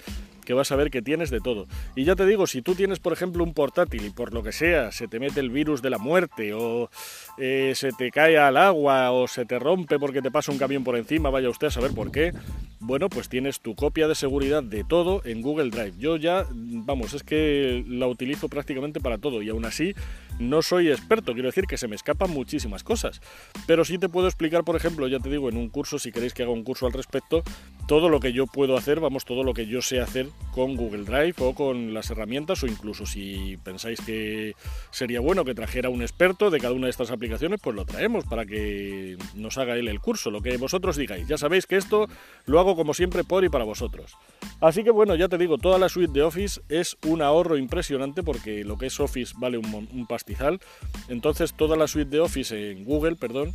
que 0.48 0.54
vas 0.54 0.72
a 0.72 0.76
ver 0.76 0.90
que 0.90 1.02
tienes 1.02 1.28
de 1.28 1.40
todo. 1.40 1.66
Y 1.94 2.04
ya 2.04 2.16
te 2.16 2.24
digo, 2.24 2.46
si 2.46 2.62
tú 2.62 2.74
tienes, 2.74 3.00
por 3.00 3.12
ejemplo, 3.12 3.44
un 3.44 3.52
portátil 3.52 4.06
y 4.06 4.08
por 4.08 4.32
lo 4.32 4.42
que 4.42 4.52
sea 4.52 4.90
se 4.92 5.06
te 5.06 5.20
mete 5.20 5.40
el 5.40 5.50
virus 5.50 5.82
de 5.82 5.90
la 5.90 5.98
muerte 5.98 6.54
o 6.54 6.88
eh, 7.36 7.74
se 7.74 7.92
te 7.92 8.10
cae 8.10 8.38
al 8.38 8.56
agua 8.56 9.10
o 9.10 9.28
se 9.28 9.44
te 9.44 9.58
rompe 9.58 9.98
porque 9.98 10.22
te 10.22 10.30
pasa 10.30 10.50
un 10.50 10.56
camión 10.56 10.84
por 10.84 10.96
encima, 10.96 11.28
vaya 11.28 11.50
usted 11.50 11.66
a 11.66 11.70
saber 11.70 11.90
por 11.92 12.10
qué, 12.10 12.32
bueno, 12.80 13.10
pues 13.10 13.28
tienes 13.28 13.60
tu 13.60 13.74
copia 13.74 14.08
de 14.08 14.14
seguridad 14.14 14.62
de 14.62 14.84
todo 14.84 15.20
en 15.26 15.42
Google 15.42 15.68
Drive. 15.68 15.98
Yo 15.98 16.16
ya, 16.16 16.46
vamos, 16.50 17.12
es 17.12 17.22
que 17.22 17.84
la 17.86 18.06
utilizo 18.06 18.48
prácticamente 18.48 19.00
para 19.00 19.18
todo 19.18 19.42
y 19.42 19.50
aún 19.50 19.66
así 19.66 19.94
no 20.38 20.62
soy 20.62 20.90
experto, 20.90 21.34
quiero 21.34 21.48
decir 21.48 21.64
que 21.66 21.76
se 21.76 21.88
me 21.88 21.96
escapan 21.96 22.30
muchísimas 22.30 22.84
cosas. 22.84 23.20
Pero 23.66 23.84
sí 23.84 23.98
te 23.98 24.08
puedo 24.08 24.28
explicar, 24.28 24.64
por 24.64 24.76
ejemplo, 24.76 25.08
ya 25.08 25.18
te 25.18 25.28
digo, 25.28 25.50
en 25.50 25.58
un 25.58 25.68
curso, 25.68 25.98
si 25.98 26.10
queréis 26.10 26.32
que 26.32 26.44
haga 26.44 26.52
un 26.52 26.64
curso 26.64 26.86
al 26.86 26.94
respecto, 26.94 27.42
todo 27.88 28.10
lo 28.10 28.20
que 28.20 28.34
yo 28.34 28.46
puedo 28.46 28.76
hacer, 28.76 29.00
vamos, 29.00 29.24
todo 29.24 29.42
lo 29.42 29.54
que 29.54 29.66
yo 29.66 29.80
sé 29.80 29.98
hacer 29.98 30.28
con 30.52 30.76
Google 30.76 31.04
Drive 31.04 31.36
o 31.38 31.54
con 31.54 31.94
las 31.94 32.10
herramientas 32.10 32.62
o 32.62 32.66
incluso 32.66 33.06
si 33.06 33.56
pensáis 33.64 33.98
que 34.02 34.54
sería 34.90 35.20
bueno 35.20 35.42
que 35.42 35.54
trajera 35.54 35.88
un 35.88 36.02
experto 36.02 36.50
de 36.50 36.60
cada 36.60 36.74
una 36.74 36.84
de 36.84 36.90
estas 36.90 37.10
aplicaciones, 37.10 37.60
pues 37.62 37.74
lo 37.74 37.86
traemos 37.86 38.26
para 38.26 38.44
que 38.44 39.16
nos 39.34 39.56
haga 39.56 39.74
él 39.74 39.88
el 39.88 40.00
curso, 40.00 40.30
lo 40.30 40.42
que 40.42 40.58
vosotros 40.58 40.98
digáis. 40.98 41.26
Ya 41.28 41.38
sabéis 41.38 41.64
que 41.64 41.76
esto 41.76 42.08
lo 42.44 42.60
hago 42.60 42.76
como 42.76 42.92
siempre 42.92 43.24
por 43.24 43.42
y 43.44 43.48
para 43.48 43.64
vosotros. 43.64 44.18
Así 44.60 44.84
que 44.84 44.90
bueno, 44.90 45.14
ya 45.14 45.28
te 45.28 45.38
digo, 45.38 45.56
toda 45.56 45.78
la 45.78 45.88
suite 45.88 46.12
de 46.12 46.22
Office 46.22 46.60
es 46.68 46.98
un 47.06 47.22
ahorro 47.22 47.56
impresionante 47.56 48.22
porque 48.22 48.64
lo 48.64 48.76
que 48.76 48.86
es 48.86 49.00
Office 49.00 49.34
vale 49.38 49.56
un, 49.56 50.06
pastizal. 50.06 50.60
Entonces 51.08 51.54
toda 51.54 51.74
la 51.74 51.88
suite 51.88 52.10
de 52.10 52.20
Office 52.20 52.70
en 52.70 52.84
Google, 52.84 53.16
perdón, 53.16 53.50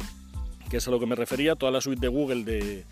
que 0.72 0.78
es 0.78 0.88
a 0.88 0.92
lo 0.92 1.00
que 1.00 1.06
me 1.06 1.14
refería, 1.14 1.54
toda 1.56 1.72
la 1.72 1.82
suite 1.82 2.02
de 2.02 2.08
Google 2.08 2.44
de 2.46 2.84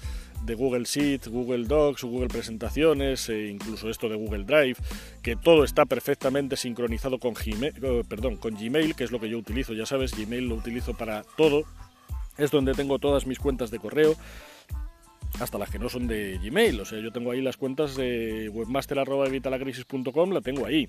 de 0.44 0.56
Google 0.56 0.86
Sheets, 0.86 1.28
Google 1.28 1.66
Docs, 1.66 2.04
Google 2.04 2.28
Presentaciones, 2.28 3.30
e 3.30 3.48
incluso 3.48 3.90
esto 3.90 4.10
de 4.10 4.16
Google 4.16 4.44
Drive, 4.44 4.78
que 5.22 5.36
todo 5.36 5.64
está 5.64 5.86
perfectamente 5.86 6.58
sincronizado 6.58 7.20
con 7.20 7.34
Gmail, 7.34 7.74
eh, 7.82 8.04
perdón, 8.08 8.38
con 8.38 8.56
Gmail, 8.56 8.96
que 8.96 9.04
es 9.04 9.12
lo 9.12 9.20
que 9.20 9.30
yo 9.30 9.38
utilizo, 9.38 9.74
ya 9.74 9.86
sabes, 9.86 10.16
Gmail 10.18 10.50
lo 10.50 10.56
utilizo 10.56 10.94
para 10.96 11.24
todo, 11.38 11.64
es 12.38 12.52
donde 12.52 12.74
tengo 12.74 13.00
todas 13.00 13.28
mis 13.28 13.40
cuentas 13.40 13.72
de 13.72 13.80
correo, 13.80 14.16
hasta 15.40 15.58
las 15.58 15.70
que 15.70 15.80
no 15.80 15.90
son 15.90 16.08
de 16.08 16.40
Gmail, 16.44 16.80
o 16.82 16.86
sea, 16.86 17.00
yo 17.00 17.12
tengo 17.12 17.32
ahí 17.32 17.42
las 17.42 17.58
cuentas 17.58 17.96
de 17.96 18.50
webmaster.evitalacrisis.com, 18.50 20.32
la 20.32 20.42
tengo 20.42 20.66
ahí. 20.66 20.88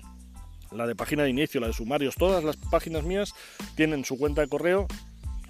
La 0.71 0.87
de 0.87 0.95
página 0.95 1.23
de 1.23 1.29
inicio, 1.29 1.61
la 1.61 1.67
de 1.67 1.73
sumarios, 1.73 2.15
todas 2.15 2.43
las 2.43 2.57
páginas 2.57 3.03
mías 3.03 3.33
tienen 3.75 4.05
su 4.05 4.17
cuenta 4.17 4.41
de 4.41 4.47
correo 4.47 4.87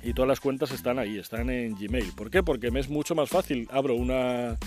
y 0.03 0.13
todas 0.13 0.27
las 0.27 0.39
cuentas 0.39 0.72
están 0.72 1.00
ahí, 1.00 1.17
están 1.17 1.50
en 1.50 1.75
Gmail. 1.75 2.13
¿Por 2.13 2.29
qué? 2.29 2.43
Porque 2.43 2.72
me 2.72 2.79
es 2.79 2.89
mucho 2.89 3.15
más 3.15 3.29
fácil. 3.29 3.67
Abro 3.72 3.95
una, 3.95 4.57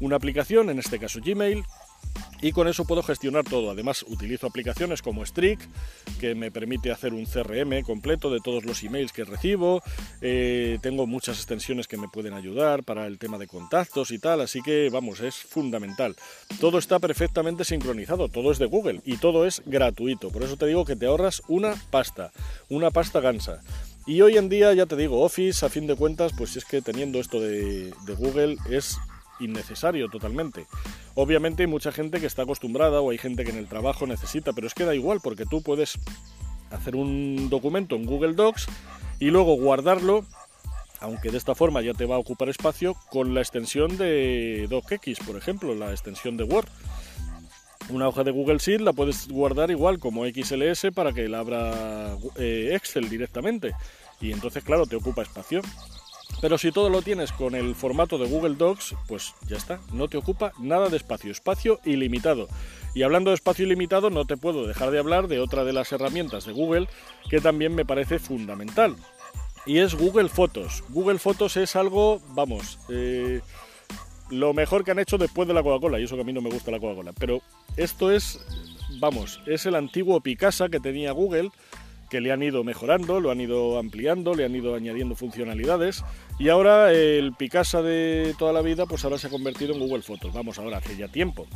una 0.00 0.16
aplicación, 0.16 0.70
en 0.70 0.78
este 0.78 0.98
caso 0.98 1.20
Gmail, 1.24 1.64
y 2.42 2.52
con 2.52 2.68
eso 2.68 2.84
puedo 2.84 3.02
gestionar 3.02 3.44
todo. 3.44 3.70
Además, 3.70 4.04
utilizo 4.08 4.46
aplicaciones 4.46 5.00
como 5.02 5.24
Streak, 5.24 5.58
que 6.20 6.34
me 6.34 6.50
permite 6.50 6.90
hacer 6.90 7.14
un 7.14 7.24
CRM 7.24 7.82
completo 7.82 8.30
de 8.30 8.40
todos 8.40 8.64
los 8.64 8.82
emails 8.82 9.12
que 9.12 9.24
recibo. 9.24 9.82
Eh, 10.20 10.78
tengo 10.82 11.06
muchas 11.06 11.36
extensiones 11.36 11.88
que 11.88 11.96
me 11.96 12.08
pueden 12.08 12.34
ayudar 12.34 12.84
para 12.84 13.06
el 13.06 13.18
tema 13.18 13.38
de 13.38 13.46
contactos 13.46 14.10
y 14.10 14.18
tal, 14.18 14.40
así 14.42 14.60
que 14.62 14.90
vamos, 14.90 15.20
es 15.20 15.34
fundamental. 15.34 16.14
Todo 16.60 16.78
está 16.78 16.98
perfectamente 16.98 17.64
sincronizado, 17.64 18.28
todo 18.28 18.52
es 18.52 18.58
de 18.58 18.66
Google 18.66 19.00
y 19.04 19.16
todo 19.16 19.46
es 19.46 19.62
gratuito. 19.64 20.30
Por 20.30 20.42
eso 20.42 20.56
te 20.56 20.66
digo 20.66 20.84
que 20.84 20.96
te 20.96 21.06
ahorras 21.06 21.42
una 21.48 21.74
pasta, 21.90 22.32
una 22.68 22.90
pasta 22.90 23.20
gansa. 23.20 23.62
Y 24.06 24.20
hoy 24.20 24.36
en 24.36 24.48
día, 24.48 24.72
ya 24.72 24.86
te 24.86 24.94
digo, 24.94 25.22
Office, 25.22 25.66
a 25.66 25.68
fin 25.68 25.88
de 25.88 25.96
cuentas, 25.96 26.32
pues 26.38 26.56
es 26.56 26.64
que 26.64 26.80
teniendo 26.80 27.18
esto 27.18 27.40
de, 27.40 27.92
Google 28.16 28.56
es 28.70 28.98
innecesario 29.40 30.08
totalmente. 30.08 30.66
Obviamente 31.16 31.64
hay 31.64 31.66
mucha 31.66 31.90
gente 31.90 32.20
que 32.20 32.26
está 32.26 32.42
acostumbrada 32.42 33.00
o 33.00 33.10
hay 33.10 33.18
gente 33.18 33.44
que 33.44 33.50
en 33.50 33.58
el 33.58 33.66
trabajo 33.66 34.06
necesita, 34.06 34.52
pero 34.52 34.68
es 34.68 34.74
que 34.74 34.84
da 34.84 34.94
igual 34.94 35.20
porque 35.22 35.44
tú 35.44 35.60
puedes 35.60 35.98
hacer 36.70 36.94
un 36.94 37.50
documento 37.50 37.96
en 37.96 38.06
Google 38.06 38.34
Docs 38.34 38.66
y 39.18 39.26
luego 39.26 39.56
guardarlo 39.56 40.24
aunque 41.00 41.30
de 41.30 41.38
esta 41.38 41.54
forma 41.54 41.82
ya 41.82 41.92
te 41.92 42.06
va 42.06 42.16
a 42.16 42.18
ocupar 42.18 42.48
espacio 42.48 42.96
con 43.10 43.34
la 43.34 43.40
extensión 43.40 43.98
de 43.98 44.66
DocX, 44.70 45.18
por 45.26 45.36
ejemplo, 45.36 45.74
la 45.74 45.90
extensión 45.90 46.36
de 46.36 46.44
Word. 46.44 46.68
Una 47.88 48.08
hoja 48.08 48.24
de 48.24 48.32
Google 48.32 48.58
Sheet 48.58 48.80
la 48.80 48.92
puedes 48.92 49.28
guardar 49.28 49.70
igual 49.70 49.98
como 49.98 50.24
XLS 50.24 50.88
para 50.94 51.12
que 51.12 51.28
la 51.28 51.38
abra 51.38 52.16
eh, 52.36 52.72
Excel 52.74 53.08
directamente. 53.08 53.74
Y 54.20 54.32
entonces, 54.32 54.64
claro, 54.64 54.86
te 54.86 54.96
ocupa 54.96 55.22
espacio. 55.22 55.62
Pero 56.40 56.58
si 56.58 56.72
todo 56.72 56.90
lo 56.90 57.02
tienes 57.02 57.32
con 57.32 57.54
el 57.54 57.74
formato 57.74 58.18
de 58.18 58.28
Google 58.28 58.56
Docs, 58.56 58.94
pues 59.06 59.34
ya 59.48 59.56
está, 59.56 59.80
no 59.92 60.08
te 60.08 60.16
ocupa 60.16 60.52
nada 60.58 60.88
de 60.88 60.96
espacio, 60.96 61.30
espacio 61.30 61.80
ilimitado. 61.84 62.48
Y 62.94 63.04
hablando 63.04 63.30
de 63.30 63.36
espacio 63.36 63.64
ilimitado, 63.64 64.10
no 64.10 64.24
te 64.24 64.36
puedo 64.36 64.66
dejar 64.66 64.90
de 64.90 64.98
hablar 64.98 65.28
de 65.28 65.38
otra 65.38 65.64
de 65.64 65.72
las 65.72 65.92
herramientas 65.92 66.44
de 66.44 66.52
Google 66.52 66.88
que 67.30 67.40
también 67.40 67.74
me 67.74 67.84
parece 67.84 68.18
fundamental. 68.18 68.96
Y 69.64 69.78
es 69.78 69.94
Google 69.94 70.28
Fotos. 70.28 70.84
Google 70.90 71.18
Fotos 71.18 71.56
es 71.56 71.76
algo, 71.76 72.20
vamos, 72.30 72.78
eh, 72.88 73.40
lo 74.30 74.52
mejor 74.54 74.84
que 74.84 74.90
han 74.90 74.98
hecho 74.98 75.18
después 75.18 75.48
de 75.48 75.54
la 75.54 75.62
Coca-Cola. 75.62 76.00
Y 76.00 76.04
eso 76.04 76.16
que 76.16 76.22
a 76.22 76.24
mí 76.24 76.32
no 76.32 76.40
me 76.40 76.50
gusta 76.50 76.70
la 76.70 76.80
Coca-Cola. 76.80 77.12
Pero 77.18 77.40
esto 77.76 78.10
es, 78.10 78.40
vamos, 78.98 79.40
es 79.46 79.66
el 79.66 79.74
antiguo 79.74 80.20
Picasa 80.20 80.68
que 80.68 80.80
tenía 80.80 81.12
Google 81.12 81.50
que 82.10 82.20
le 82.20 82.32
han 82.32 82.42
ido 82.42 82.62
mejorando, 82.62 83.20
lo 83.20 83.30
han 83.30 83.40
ido 83.40 83.78
ampliando, 83.78 84.34
le 84.34 84.44
han 84.44 84.54
ido 84.54 84.74
añadiendo 84.74 85.16
funcionalidades 85.16 86.04
y 86.38 86.48
ahora 86.48 86.92
el 86.92 87.34
Picasa 87.34 87.82
de 87.82 88.34
toda 88.38 88.52
la 88.52 88.62
vida 88.62 88.86
pues 88.86 89.04
ahora 89.04 89.18
se 89.18 89.26
ha 89.26 89.30
convertido 89.30 89.74
en 89.74 89.80
Google 89.80 90.02
Fotos, 90.02 90.32
vamos 90.32 90.58
ahora 90.58 90.78
hace 90.78 90.96
ya 90.96 91.08
tiempo. 91.08 91.46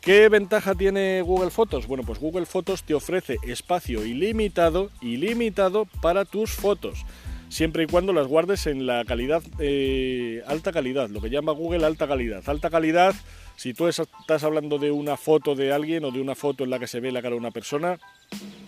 ¿Qué 0.00 0.28
ventaja 0.28 0.74
tiene 0.74 1.20
Google 1.22 1.50
Fotos? 1.50 1.86
Bueno, 1.88 2.04
pues 2.04 2.20
Google 2.20 2.46
Fotos 2.46 2.84
te 2.84 2.94
ofrece 2.94 3.38
espacio 3.42 4.04
ilimitado, 4.06 4.90
ilimitado 5.00 5.86
para 6.00 6.24
tus 6.24 6.52
fotos, 6.52 7.04
siempre 7.48 7.84
y 7.84 7.86
cuando 7.86 8.12
las 8.12 8.28
guardes 8.28 8.68
en 8.68 8.86
la 8.86 9.04
calidad, 9.04 9.42
eh, 9.58 10.42
alta 10.46 10.70
calidad, 10.70 11.08
lo 11.08 11.20
que 11.20 11.30
llama 11.30 11.52
Google 11.52 11.84
alta 11.84 12.06
calidad. 12.06 12.42
Alta 12.46 12.70
calidad, 12.70 13.16
si 13.56 13.74
tú 13.74 13.88
estás 13.88 14.44
hablando 14.44 14.78
de 14.78 14.90
una 14.90 15.16
foto 15.16 15.54
de 15.54 15.72
alguien 15.72 16.04
o 16.04 16.10
de 16.10 16.20
una 16.20 16.34
foto 16.34 16.64
en 16.64 16.70
la 16.70 16.78
que 16.78 16.86
se 16.86 17.00
ve 17.00 17.10
la 17.10 17.22
cara 17.22 17.34
de 17.34 17.40
una 17.40 17.50
persona, 17.50 17.98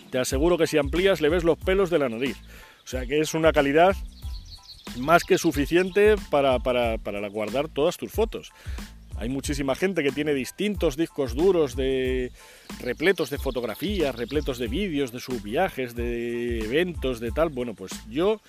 te 0.09 0.17
aseguro 0.17 0.57
que 0.57 0.67
si 0.67 0.77
amplías 0.77 1.21
le 1.21 1.29
ves 1.29 1.43
los 1.43 1.57
pelos 1.57 1.89
de 1.89 1.99
la 1.99 2.09
nariz. 2.09 2.37
O 2.83 2.87
sea 2.87 3.05
que 3.05 3.19
es 3.19 3.33
una 3.33 3.53
calidad 3.53 3.95
más 4.97 5.23
que 5.23 5.37
suficiente 5.37 6.15
para, 6.31 6.59
para, 6.59 6.97
para 6.97 7.27
guardar 7.29 7.69
todas 7.69 7.97
tus 7.97 8.11
fotos. 8.11 8.51
Hay 9.17 9.29
muchísima 9.29 9.75
gente 9.75 10.01
que 10.01 10.11
tiene 10.11 10.33
distintos 10.33 10.95
discos 10.95 11.35
duros 11.35 11.75
de 11.75 12.31
repletos 12.79 13.29
de 13.29 13.37
fotografías, 13.37 14.15
repletos 14.15 14.57
de 14.57 14.67
vídeos 14.69 15.11
de 15.11 15.19
sus 15.19 15.43
viajes, 15.43 15.93
de 15.93 16.59
eventos, 16.59 17.19
de 17.19 17.31
tal. 17.31 17.49
Bueno, 17.49 17.73
pues 17.73 17.91
yo 18.09 18.41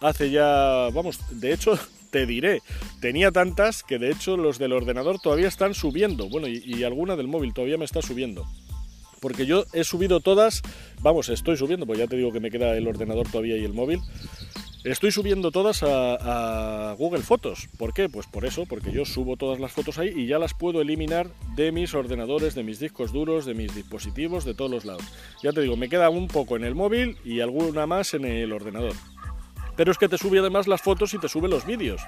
hace 0.00 0.30
ya, 0.30 0.88
vamos, 0.92 1.20
de 1.40 1.52
hecho 1.52 1.78
te 2.10 2.26
diré, 2.26 2.62
tenía 3.00 3.32
tantas 3.32 3.82
que 3.82 3.98
de 3.98 4.10
hecho 4.10 4.36
los 4.36 4.58
del 4.58 4.72
ordenador 4.72 5.20
todavía 5.20 5.48
están 5.48 5.74
subiendo. 5.74 6.28
Bueno, 6.28 6.48
y, 6.48 6.84
alguna 6.84 7.16
del 7.16 7.28
móvil 7.28 7.54
todavía 7.54 7.78
me 7.78 7.84
está 7.84 8.02
subiendo 8.02 8.46
porque 9.20 9.46
yo 9.46 9.64
he 9.72 9.82
subido 9.82 10.20
todas, 10.20 10.62
vamos, 11.00 11.28
estoy 11.28 11.56
subiendo, 11.56 11.86
pues 11.86 11.98
ya 11.98 12.06
te 12.06 12.16
digo 12.16 12.30
que 12.30 12.38
me 12.38 12.52
queda 12.52 12.76
el 12.76 12.86
ordenador 12.86 13.28
todavía 13.28 13.56
y 13.56 13.64
el 13.64 13.72
móvil. 13.72 14.00
Estoy 14.84 15.10
subiendo 15.10 15.50
todas 15.50 15.82
a, 15.82 16.94
Google 16.98 17.22
Fotos. 17.22 17.68
¿Por 17.76 17.92
qué? 17.92 18.08
Pues 18.08 18.26
por 18.26 18.44
eso, 18.44 18.64
porque 18.64 18.92
yo 18.92 19.04
subo 19.04 19.36
todas 19.36 19.58
las 19.58 19.72
fotos 19.72 19.98
ahí 19.98 20.12
y 20.14 20.26
ya 20.26 20.38
las 20.38 20.54
puedo 20.54 20.80
eliminar 20.80 21.28
de 21.56 21.72
mis 21.72 21.94
ordenadores, 21.94 22.54
de 22.54 22.62
mis 22.62 22.78
discos 22.78 23.12
duros, 23.12 23.44
de 23.44 23.54
mis 23.54 23.74
dispositivos, 23.74 24.44
de 24.44 24.54
todos 24.54 24.70
los 24.70 24.84
lados. 24.84 25.02
Ya 25.42 25.52
te 25.52 25.60
digo, 25.62 25.76
me 25.76 25.88
queda 25.88 26.10
un 26.10 26.28
poco 26.28 26.56
en 26.56 26.64
el 26.64 26.76
móvil 26.76 27.18
y 27.24 27.40
alguna 27.40 27.86
más 27.86 28.14
en 28.14 28.24
el 28.24 28.52
ordenador. 28.52 28.94
Pero 29.78 29.92
es 29.92 29.96
que 29.96 30.10
te 30.10 30.18
sube 30.18 30.40
además 30.40 30.68
las 30.68 30.82
fotos 30.82 31.14
y 31.14 31.18
te 31.18 31.30
sube 31.30 31.48
los 31.48 31.64
vídeos. 31.64 32.02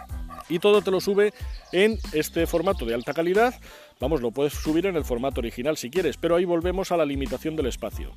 Y 0.50 0.58
todo 0.58 0.82
te 0.82 0.90
lo 0.90 1.00
sube 1.00 1.32
en 1.72 1.98
este 2.12 2.46
formato 2.46 2.84
de 2.84 2.94
alta 2.94 3.14
calidad 3.14 3.54
Vamos, 4.00 4.22
lo 4.22 4.30
puedes 4.30 4.54
subir 4.54 4.86
en 4.86 4.96
el 4.96 5.04
formato 5.04 5.40
original 5.40 5.76
si 5.76 5.90
quieres, 5.90 6.16
pero 6.16 6.34
ahí 6.34 6.46
volvemos 6.46 6.90
a 6.90 6.96
la 6.96 7.04
limitación 7.04 7.54
del 7.54 7.66
espacio. 7.66 8.12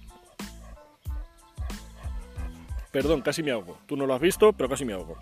Perdón, 2.90 3.22
casi 3.22 3.44
me 3.44 3.52
ahogo. 3.52 3.78
Tú 3.86 3.98
no 3.98 4.06
lo 4.06 4.16
has 4.16 4.22
visto, 4.22 4.54
pero 4.54 4.70
casi 4.70 4.86
me 4.86 4.94
ahogo. 4.94 5.18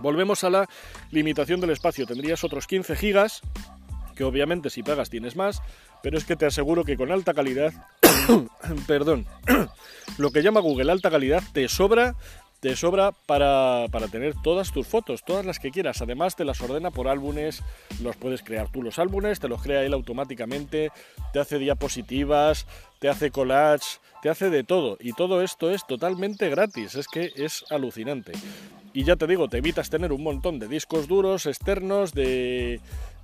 Volvemos 0.00 0.42
a 0.42 0.50
la 0.50 0.68
limitación 1.12 1.60
del 1.60 1.70
espacio. 1.70 2.04
Tendrías 2.04 2.42
otros 2.42 2.66
15 2.66 2.96
gigas, 2.96 3.42
que 4.16 4.24
obviamente 4.24 4.70
si 4.70 4.82
pagas 4.82 5.08
tienes 5.08 5.36
más, 5.36 5.62
pero 6.02 6.18
es 6.18 6.24
que 6.24 6.34
te 6.34 6.46
aseguro 6.46 6.84
que 6.84 6.96
con 6.96 7.12
alta 7.12 7.32
calidad, 7.32 7.72
perdón, 8.88 9.24
lo 10.18 10.32
que 10.32 10.42
llama 10.42 10.58
Google 10.58 10.90
alta 10.90 11.10
calidad 11.10 11.44
te 11.52 11.68
sobra 11.68 12.16
te 12.66 12.74
sobra 12.74 13.12
para, 13.12 13.86
tener 14.10 14.34
todas 14.42 14.72
tus 14.72 14.88
fotos, 14.88 15.22
todas 15.24 15.46
las 15.46 15.60
que 15.60 15.70
quieras. 15.70 16.02
Además 16.02 16.34
te 16.34 16.44
las 16.44 16.60
ordena 16.60 16.90
por 16.90 17.06
álbumes, 17.06 17.62
los 18.02 18.16
puedes 18.16 18.42
crear 18.42 18.68
tú 18.72 18.82
los 18.82 18.98
álbumes, 18.98 19.38
te 19.38 19.46
los 19.46 19.62
crea 19.62 19.84
él 19.84 19.92
automáticamente, 19.92 20.90
te 21.32 21.38
hace 21.38 21.60
diapositivas, 21.60 22.66
te 22.98 23.08
hace 23.08 23.30
collage, 23.30 24.00
te 24.20 24.30
hace 24.30 24.50
de 24.50 24.64
todo. 24.64 24.96
Y 24.98 25.12
todo 25.12 25.42
esto 25.42 25.70
es 25.70 25.86
totalmente 25.86 26.50
gratis, 26.50 26.96
es 26.96 27.06
que 27.06 27.30
es 27.36 27.64
alucinante. 27.70 28.32
Y 28.92 29.04
ya 29.04 29.14
te 29.14 29.28
digo, 29.28 29.46
te 29.46 29.58
evitas 29.58 29.88
tener 29.88 30.10
un 30.10 30.24
montón 30.24 30.58
de 30.58 30.66
discos 30.66 31.06
duros 31.06 31.46
externos, 31.46 32.14
de 32.14 32.80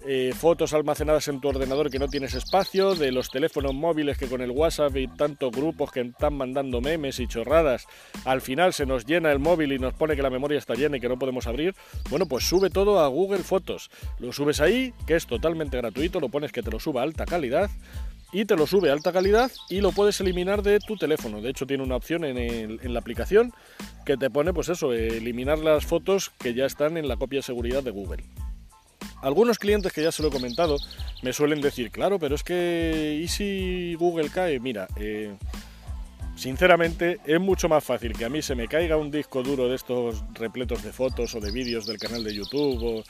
eh, 0.06 0.32
fotos 0.36 0.72
almacenadas 0.72 1.28
en 1.28 1.40
tu 1.40 1.48
ordenador 1.48 1.90
que 1.90 1.98
no 1.98 2.08
tienes 2.08 2.34
espacio, 2.34 2.94
de 2.94 3.12
los 3.12 3.30
teléfonos 3.30 3.74
móviles 3.74 4.18
que 4.18 4.26
con 4.26 4.40
el 4.40 4.50
WhatsApp 4.50 4.96
y 4.96 5.08
tantos 5.08 5.52
grupos 5.52 5.92
que 5.92 6.00
están 6.00 6.34
mandando 6.34 6.80
memes 6.80 7.20
y 7.20 7.26
chorradas, 7.26 7.86
al 8.24 8.40
final 8.40 8.72
se 8.72 8.86
nos 8.86 9.06
llena 9.06 9.32
el 9.32 9.38
móvil 9.38 9.72
y 9.72 9.78
nos 9.78 9.94
pone 9.94 10.16
que 10.16 10.22
la 10.22 10.30
memoria 10.30 10.58
está 10.58 10.74
llena 10.74 10.96
y 10.96 11.00
que 11.00 11.08
no 11.08 11.18
podemos 11.18 11.46
abrir. 11.46 11.74
Bueno, 12.10 12.26
pues 12.26 12.44
sube 12.44 12.70
todo 12.70 13.00
a 13.00 13.08
Google 13.08 13.42
Fotos. 13.42 13.90
Lo 14.18 14.32
subes 14.32 14.60
ahí, 14.60 14.92
que 15.06 15.16
es 15.16 15.26
totalmente 15.26 15.76
gratuito, 15.76 16.20
lo 16.20 16.28
pones 16.28 16.52
que 16.52 16.62
te 16.62 16.70
lo 16.70 16.80
suba 16.80 17.02
a 17.02 17.04
alta 17.04 17.24
calidad 17.24 17.70
y 18.32 18.46
te 18.46 18.56
lo 18.56 18.66
sube 18.66 18.88
a 18.88 18.94
alta 18.94 19.12
calidad 19.12 19.52
y 19.68 19.82
lo 19.82 19.92
puedes 19.92 20.20
eliminar 20.20 20.62
de 20.62 20.80
tu 20.80 20.96
teléfono. 20.96 21.40
De 21.40 21.50
hecho, 21.50 21.66
tiene 21.66 21.82
una 21.82 21.96
opción 21.96 22.24
en, 22.24 22.94
la 22.94 22.98
aplicación 22.98 23.52
que 24.06 24.16
te 24.16 24.30
pone, 24.30 24.52
pues 24.52 24.70
eso, 24.70 24.92
eliminar 24.92 25.58
las 25.58 25.84
fotos 25.84 26.30
que 26.38 26.54
ya 26.54 26.64
están 26.64 26.96
en 26.96 27.06
la 27.08 27.16
copia 27.16 27.38
de 27.38 27.42
seguridad 27.42 27.82
de 27.82 27.90
Google. 27.90 28.24
Algunos 29.22 29.58
clientes 29.58 29.92
que 29.92 30.02
ya 30.02 30.12
se 30.12 30.22
lo 30.22 30.28
he 30.28 30.32
comentado 30.32 30.76
me 31.22 31.32
suelen 31.32 31.60
decir, 31.60 31.90
claro, 31.90 32.18
pero 32.18 32.34
es 32.34 32.42
que, 32.42 33.18
¿y 33.22 33.28
si 33.28 33.94
Google 33.94 34.28
cae? 34.28 34.60
Mira, 34.60 34.88
eh, 34.96 35.34
Sinceramente, 36.34 37.20
es 37.26 37.38
mucho 37.38 37.68
más 37.68 37.84
fácil 37.84 38.14
que 38.14 38.24
a 38.24 38.28
mí 38.28 38.40
se 38.40 38.54
me 38.54 38.66
caiga 38.66 38.96
un 38.96 39.10
disco 39.10 39.42
duro 39.42 39.68
de 39.68 39.76
estos 39.76 40.24
repletos 40.32 40.82
de 40.82 40.92
fotos 40.92 41.34
o 41.34 41.40
de 41.40 41.52
vídeos 41.52 41.86
del 41.86 41.98
canal 41.98 42.24
de 42.24 42.34
YouTube, 42.34 42.82
o 42.82 43.04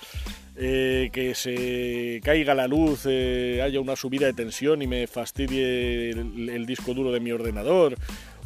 eh, 0.56 1.08
que 1.12 1.34
se 1.34 2.20
caiga 2.22 2.54
la 2.54 2.66
luz, 2.66 3.06
eh, 3.06 3.62
haya 3.64 3.80
una 3.80 3.94
subida 3.94 4.26
de 4.26 4.32
tensión 4.32 4.82
y 4.82 4.86
me 4.86 5.06
fastidie 5.06 6.10
el, 6.10 6.66
disco 6.66 6.94
duro 6.94 7.12
de 7.12 7.20
mi 7.20 7.30
ordenador, 7.30 7.96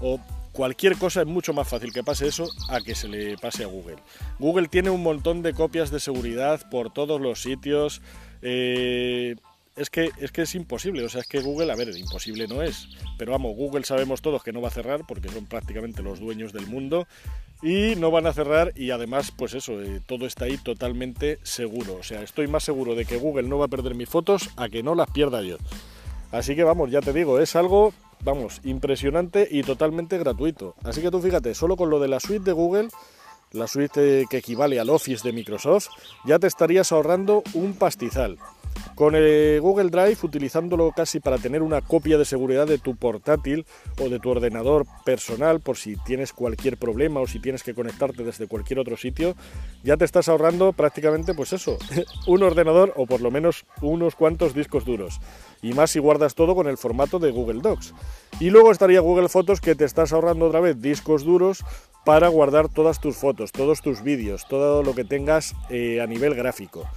o 0.00 0.20
cualquier 0.56 0.96
cosa 0.96 1.20
es 1.20 1.26
mucho 1.26 1.52
más 1.52 1.68
fácil 1.68 1.92
que 1.92 2.02
pase 2.02 2.26
eso 2.26 2.48
a 2.70 2.80
que 2.80 2.94
se 2.94 3.08
le 3.08 3.36
pase 3.36 3.62
a 3.64 3.66
Google. 3.66 3.96
Google 4.38 4.68
tiene 4.68 4.88
un 4.88 5.02
montón 5.02 5.42
de 5.42 5.52
copias 5.52 5.90
de 5.90 6.00
seguridad 6.00 6.68
por 6.70 6.90
todos 6.90 7.20
los 7.20 7.42
sitios. 7.42 8.00
Eh, 8.40 9.36
es 9.76 9.90
que, 9.90 10.10
es 10.18 10.32
que 10.32 10.42
es 10.42 10.54
imposible, 10.54 11.04
o 11.04 11.08
sea, 11.10 11.20
es 11.20 11.26
que 11.26 11.40
Google, 11.40 11.70
a 11.70 11.76
ver, 11.76 11.94
imposible 11.94 12.48
no 12.48 12.62
es, 12.62 12.88
pero 13.18 13.32
vamos, 13.32 13.54
Google 13.54 13.84
sabemos 13.84 14.22
todos 14.22 14.42
que 14.42 14.50
no 14.50 14.62
va 14.62 14.68
a 14.68 14.70
cerrar 14.70 15.02
porque 15.06 15.28
son 15.28 15.44
prácticamente 15.44 16.02
los 16.02 16.18
dueños 16.18 16.54
del 16.54 16.66
mundo 16.66 17.06
y 17.62 17.94
no 17.96 18.10
van 18.10 18.26
a 18.26 18.32
cerrar 18.32 18.72
y 18.74 18.90
además, 18.90 19.32
pues 19.36 19.52
eso, 19.52 19.82
eh, 19.82 20.00
todo 20.06 20.26
está 20.26 20.46
ahí 20.46 20.56
totalmente 20.56 21.38
seguro, 21.42 21.96
o 22.00 22.02
sea, 22.02 22.22
estoy 22.22 22.48
más 22.48 22.64
seguro 22.64 22.94
de 22.94 23.04
que 23.04 23.18
Google 23.18 23.48
no 23.48 23.58
va 23.58 23.66
a 23.66 23.68
perder 23.68 23.94
mis 23.94 24.08
fotos 24.08 24.48
a 24.56 24.70
que 24.70 24.82
no 24.82 24.94
las 24.94 25.10
pierda 25.10 25.42
yo. 25.42 25.58
Así 26.32 26.56
que 26.56 26.64
vamos, 26.64 26.90
ya 26.90 27.02
te 27.02 27.12
digo, 27.12 27.38
es 27.38 27.54
algo, 27.54 27.92
vamos, 28.20 28.60
impresionante 28.64 29.48
y 29.50 29.62
totalmente 29.62 30.18
gratuito. 30.18 30.74
Así 30.82 31.00
que 31.00 31.10
tú 31.10 31.20
fíjate, 31.20 31.54
solo 31.54 31.76
con 31.76 31.90
lo 31.90 32.00
de 32.00 32.08
la 32.08 32.20
suite 32.20 32.44
de 32.44 32.52
Google, 32.52 32.88
la 33.52 33.66
suite 33.66 34.26
que 34.28 34.38
equivale 34.38 34.80
al 34.80 34.90
Office 34.90 35.26
de 35.26 35.32
Microsoft, 35.32 35.88
ya 36.24 36.38
te 36.38 36.46
estarías 36.46 36.92
ahorrando 36.92 37.42
un 37.54 37.74
pastizal. 37.74 38.38
Con 38.94 39.14
el 39.14 39.60
Google 39.60 39.90
Drive, 39.90 40.18
utilizándolo 40.22 40.92
casi 40.92 41.20
para 41.20 41.38
tener 41.38 41.62
una 41.62 41.80
copia 41.80 42.18
de 42.18 42.24
seguridad 42.24 42.66
de 42.66 42.78
tu 42.78 42.96
portátil 42.96 43.66
o 44.00 44.08
de 44.08 44.18
tu 44.18 44.30
ordenador 44.30 44.86
personal, 45.04 45.60
por 45.60 45.76
si 45.76 45.96
tienes 45.96 46.32
cualquier 46.32 46.76
problema 46.76 47.20
o 47.20 47.26
si 47.26 47.40
tienes 47.40 47.62
que 47.62 47.74
conectarte 47.74 48.24
desde 48.24 48.46
cualquier 48.46 48.78
otro 48.78 48.96
sitio, 48.96 49.34
ya 49.82 49.96
te 49.96 50.04
estás 50.04 50.28
ahorrando 50.28 50.72
prácticamente, 50.72 51.34
pues 51.34 51.52
eso, 51.52 51.78
un 52.26 52.42
ordenador 52.42 52.92
o 52.96 53.06
por 53.06 53.20
lo 53.20 53.30
menos 53.30 53.66
unos 53.82 54.14
cuantos 54.14 54.54
discos 54.54 54.84
duros. 54.84 55.20
Y 55.62 55.72
más 55.72 55.90
si 55.90 55.98
guardas 55.98 56.34
todo 56.34 56.54
con 56.54 56.68
el 56.68 56.76
formato 56.76 57.18
de 57.18 57.30
Google 57.30 57.60
Docs. 57.60 57.94
Y 58.40 58.50
luego 58.50 58.70
estaría 58.70 59.00
Google 59.00 59.28
Fotos 59.28 59.60
que 59.60 59.74
te 59.74 59.84
estás 59.84 60.12
ahorrando 60.12 60.46
otra 60.46 60.60
vez 60.60 60.80
discos 60.80 61.24
duros 61.24 61.64
para 62.04 62.28
guardar 62.28 62.68
todas 62.68 63.00
tus 63.00 63.16
fotos, 63.16 63.50
todos 63.50 63.82
tus 63.82 64.02
vídeos, 64.02 64.46
todo 64.48 64.84
lo 64.84 64.94
que 64.94 65.04
tengas 65.04 65.54
eh, 65.70 66.00
a 66.00 66.06
nivel 66.06 66.34
gráfico. 66.34 66.88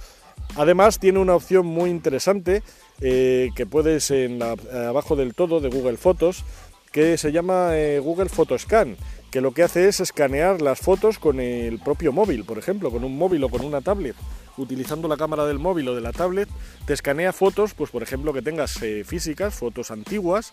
Además 0.56 0.98
tiene 0.98 1.18
una 1.18 1.34
opción 1.34 1.66
muy 1.66 1.90
interesante 1.90 2.62
eh, 3.00 3.50
que 3.54 3.66
puedes 3.66 4.10
en 4.10 4.42
abajo 4.42 5.16
del 5.16 5.34
todo 5.34 5.60
de 5.60 5.68
Google 5.68 5.96
Fotos 5.96 6.44
que 6.92 7.16
se 7.18 7.30
llama 7.30 7.76
eh, 7.76 8.00
Google 8.00 8.28
Photoscan 8.28 8.96
que 9.30 9.40
lo 9.40 9.52
que 9.52 9.62
hace 9.62 9.88
es 9.88 10.00
escanear 10.00 10.60
las 10.60 10.80
fotos 10.80 11.18
con 11.18 11.38
el 11.38 11.78
propio 11.78 12.12
móvil, 12.12 12.44
por 12.44 12.58
ejemplo, 12.58 12.90
con 12.90 13.04
un 13.04 13.16
móvil 13.16 13.44
o 13.44 13.48
con 13.48 13.64
una 13.64 13.80
tablet. 13.80 14.16
Utilizando 14.56 15.06
la 15.06 15.16
cámara 15.16 15.46
del 15.46 15.60
móvil 15.60 15.88
o 15.88 15.94
de 15.94 16.00
la 16.00 16.12
tablet, 16.12 16.48
te 16.84 16.92
escanea 16.92 17.32
fotos, 17.32 17.74
pues 17.74 17.90
por 17.90 18.02
ejemplo 18.02 18.32
que 18.32 18.42
tengas 18.42 18.82
eh, 18.82 19.04
físicas, 19.04 19.54
fotos 19.54 19.92
antiguas, 19.92 20.52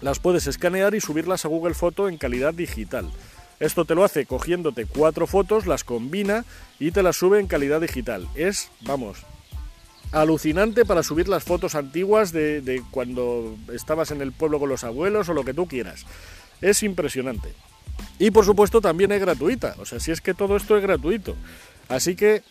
las 0.00 0.20
puedes 0.20 0.46
escanear 0.46 0.94
y 0.94 1.00
subirlas 1.00 1.44
a 1.44 1.48
Google 1.48 1.74
Foto 1.74 2.08
en 2.08 2.18
calidad 2.18 2.54
digital. 2.54 3.10
Esto 3.58 3.84
te 3.84 3.94
lo 3.94 4.04
hace 4.04 4.26
cogiéndote 4.26 4.86
cuatro 4.86 5.26
fotos, 5.26 5.66
las 5.66 5.84
combina 5.84 6.44
y 6.78 6.90
te 6.90 7.02
las 7.02 7.16
sube 7.16 7.40
en 7.40 7.46
calidad 7.46 7.80
digital. 7.80 8.28
Es, 8.34 8.70
vamos, 8.82 9.18
alucinante 10.12 10.84
para 10.84 11.02
subir 11.02 11.28
las 11.28 11.44
fotos 11.44 11.74
antiguas 11.74 12.32
de, 12.32 12.60
de, 12.60 12.82
cuando 12.90 13.56
estabas 13.72 14.10
en 14.10 14.20
el 14.20 14.32
pueblo 14.32 14.58
con 14.58 14.68
los 14.68 14.84
abuelos 14.84 15.28
o 15.28 15.34
lo 15.34 15.44
que 15.44 15.54
tú 15.54 15.66
quieras. 15.66 16.04
Es 16.60 16.82
impresionante. 16.82 17.54
Y 18.18 18.30
por 18.30 18.44
supuesto 18.44 18.80
también 18.80 19.12
es 19.12 19.20
gratuita. 19.20 19.74
O 19.78 19.84
sea, 19.84 20.00
si 20.00 20.10
es 20.10 20.20
que 20.20 20.34
todo 20.34 20.56
esto 20.56 20.76
es 20.76 20.82
gratuito. 20.82 21.34
Así 21.88 22.16
que 22.16 22.42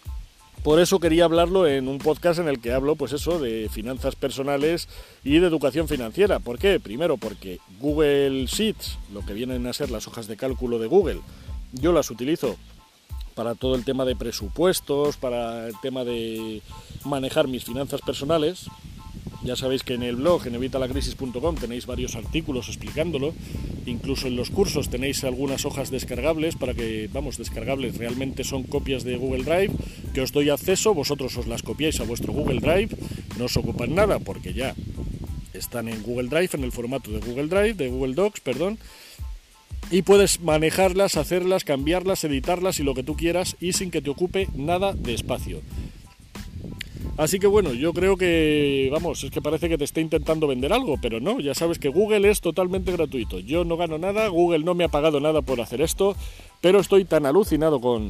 por 0.66 0.80
eso 0.80 1.00
quería 1.00 1.26
hablarlo 1.26 1.68
en 1.68 1.88
un 1.88 2.00
podcast 2.00 2.40
en 2.40 2.48
el 2.48 2.60
que 2.60 2.74
hablo, 2.74 2.96
pues 2.96 3.14
eso, 3.14 3.38
de 3.38 3.70
finanzas 3.70 4.16
personales 4.16 4.90
y 5.24 5.38
de 5.38 5.46
educación 5.46 5.88
financiera. 5.88 6.40
¿Por 6.40 6.58
qué? 6.58 6.80
Primero 6.80 7.18
porque 7.18 7.60
Google 7.80 8.48
Sheets, 8.48 8.98
lo 9.14 9.24
que 9.24 9.36
vienen 9.36 9.68
a 9.68 9.74
ser 9.74 9.92
las 9.92 10.08
hojas 10.08 10.26
de 10.26 10.38
cálculo 10.38 10.80
de 10.80 10.88
Google, 10.88 11.22
yo 11.72 11.94
las 11.94 12.10
utilizo 12.10 12.56
para 13.36 13.54
todo 13.54 13.76
el 13.76 13.86
tema 13.86 14.06
de 14.06 14.16
presupuestos, 14.16 15.18
para 15.18 15.68
el 15.68 15.80
tema 15.84 16.04
de 16.04 16.64
manejar 17.04 17.48
mis 17.48 17.64
finanzas 17.64 18.02
personales, 18.02 18.66
ya 19.46 19.56
sabéis 19.56 19.84
que 19.84 19.94
en 19.94 20.02
el 20.02 20.16
blog, 20.16 20.48
en 20.48 20.56
evitalacrisis.com, 20.56 21.56
tenéis 21.56 21.86
varios 21.86 22.16
artículos 22.16 22.68
explicándolo. 22.68 23.34
Incluso 23.86 24.28
en 24.28 24.36
los 24.36 24.50
cursos 24.50 24.90
tenéis 24.90 25.24
algunas 25.24 25.66
hojas 25.66 25.92
descargables 25.92 26.56
para 26.56 26.74
que, 26.74 27.08
vamos, 27.14 27.38
descargables, 27.38 27.98
realmente 27.98 28.44
son 28.44 28.64
copias 28.64 29.04
de 29.04 29.18
Google 29.18 29.44
Drive, 29.44 29.72
que 30.14 30.22
os 30.22 30.32
doy 30.32 30.50
acceso, 30.50 30.96
vosotros 30.96 31.38
os 31.38 31.46
las 31.46 31.62
copiáis 31.62 32.00
a 32.00 32.04
vuestro 32.04 32.34
Google 32.34 32.60
Drive, 32.60 32.90
no 33.38 33.46
os 33.46 33.56
ocupan 33.56 33.94
nada 33.94 34.18
porque 34.18 34.54
ya 34.54 34.74
están 35.54 35.88
en 35.90 36.02
Google 36.02 36.30
Drive, 36.30 36.50
en 36.54 36.64
el 36.64 36.72
formato 36.72 37.12
de 37.12 37.20
Google 37.20 37.48
Drive, 37.48 37.76
de 37.76 37.90
Google 37.90 38.16
Docs, 38.16 38.42
perdón. 38.42 38.80
Y 39.92 40.02
puedes 40.02 40.42
manejarlas, 40.42 41.18
hacerlas, 41.18 41.64
cambiarlas, 41.64 42.24
editarlas 42.24 42.80
y 42.80 42.84
lo 42.84 42.96
que 42.96 43.04
tú 43.04 43.16
quieras 43.16 43.56
y 43.60 43.74
sin 43.74 43.92
que 43.92 44.02
te 44.02 44.10
ocupe 44.10 44.48
nada 44.56 44.94
de 44.94 45.14
espacio. 45.14 45.62
Así 47.18 47.40
que 47.40 47.48
bueno, 47.48 47.74
yo 47.74 47.94
creo 47.94 48.18
que, 48.18 48.90
vamos, 48.92 49.24
es 49.24 49.32
que 49.32 49.42
parece 49.42 49.70
que 49.70 49.78
te 49.78 49.86
está 49.86 50.02
intentando 50.02 50.48
vender 50.48 50.74
algo, 50.74 50.98
pero 51.02 51.22
no, 51.22 51.40
ya 51.40 51.54
sabes 51.54 51.80
que 51.80 51.88
Google 51.88 52.30
es 52.30 52.42
totalmente 52.42 52.92
gratuito. 52.92 53.40
Yo 53.40 53.64
no 53.64 53.78
gano 53.78 53.98
nada, 53.98 54.28
Google 54.28 54.66
no 54.66 54.76
me 54.76 54.84
ha 54.84 54.90
pagado 54.90 55.22
nada 55.22 55.42
por 55.42 55.62
hacer 55.62 55.80
esto, 55.82 56.16
pero 56.60 56.80
estoy 56.80 57.06
tan 57.06 57.26
alucinado 57.26 57.80
con, 57.80 58.08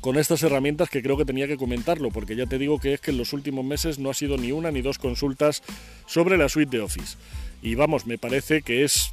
con 0.00 0.18
estas 0.18 0.42
herramientas 0.44 0.88
que 0.88 1.02
creo 1.02 1.16
que 1.16 1.24
tenía 1.24 1.48
que 1.48 1.56
comentarlo, 1.56 2.10
porque 2.10 2.36
ya 2.36 2.46
te 2.46 2.58
digo 2.58 2.78
que 2.78 2.94
es 2.94 3.00
que 3.00 3.10
en 3.10 3.18
los 3.18 3.32
últimos 3.32 3.64
meses 3.64 3.98
no 3.98 4.10
ha 4.10 4.14
sido 4.14 4.36
ni 4.36 4.52
una 4.52 4.70
ni 4.70 4.82
dos 4.82 4.98
consultas 4.98 5.64
sobre 6.06 6.36
la 6.38 6.48
suite 6.48 6.76
de 6.76 6.82
Office. 6.82 7.16
Y 7.60 7.74
vamos, 7.74 8.06
me 8.06 8.18
parece 8.18 8.62
que 8.62 8.84
es 8.84 9.12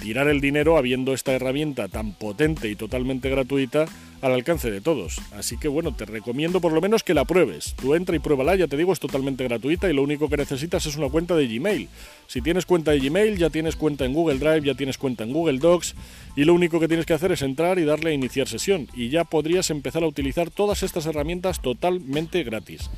tirar 0.00 0.28
el 0.28 0.40
dinero 0.40 0.76
habiendo 0.76 1.12
esta 1.12 1.32
herramienta 1.32 1.88
tan 1.88 2.12
potente 2.12 2.68
y 2.68 2.76
totalmente 2.76 3.28
gratuita 3.30 3.86
al 4.20 4.32
alcance 4.32 4.70
de 4.70 4.80
todos. 4.80 5.20
Así 5.32 5.56
que 5.58 5.68
bueno, 5.68 5.94
te 5.94 6.04
recomiendo 6.04 6.60
por 6.60 6.72
lo 6.72 6.80
menos 6.80 7.02
que 7.02 7.14
la 7.14 7.24
pruebes. 7.24 7.74
Tú 7.80 7.94
entra 7.94 8.16
y 8.16 8.18
pruébala, 8.18 8.56
ya 8.56 8.66
te 8.66 8.76
digo, 8.76 8.92
es 8.92 9.00
totalmente 9.00 9.44
gratuita 9.44 9.88
y 9.88 9.94
lo 9.94 10.02
único 10.02 10.28
que 10.28 10.36
necesitas 10.36 10.86
es 10.86 10.96
una 10.96 11.08
cuenta 11.08 11.36
de 11.36 11.46
Gmail. 11.46 11.88
Si 12.26 12.40
tienes 12.40 12.66
cuenta 12.66 12.90
de 12.90 13.00
Gmail, 13.00 13.38
ya 13.38 13.50
tienes 13.50 13.76
cuenta 13.76 14.04
en 14.04 14.12
Google 14.12 14.38
Drive, 14.38 14.62
ya 14.66 14.74
tienes 14.74 14.98
cuenta 14.98 15.24
en 15.24 15.32
Google 15.32 15.58
Docs 15.58 15.94
y 16.36 16.44
lo 16.44 16.54
único 16.54 16.80
que 16.80 16.88
tienes 16.88 17.06
que 17.06 17.14
hacer 17.14 17.32
es 17.32 17.42
entrar 17.42 17.78
y 17.78 17.84
darle 17.84 18.10
a 18.10 18.14
iniciar 18.14 18.48
sesión 18.48 18.88
y 18.94 19.08
ya 19.08 19.24
podrías 19.24 19.70
empezar 19.70 20.02
a 20.02 20.08
utilizar 20.08 20.50
todas 20.50 20.82
estas 20.82 21.06
herramientas 21.06 21.62
totalmente 21.62 22.42
gratis. 22.42 22.90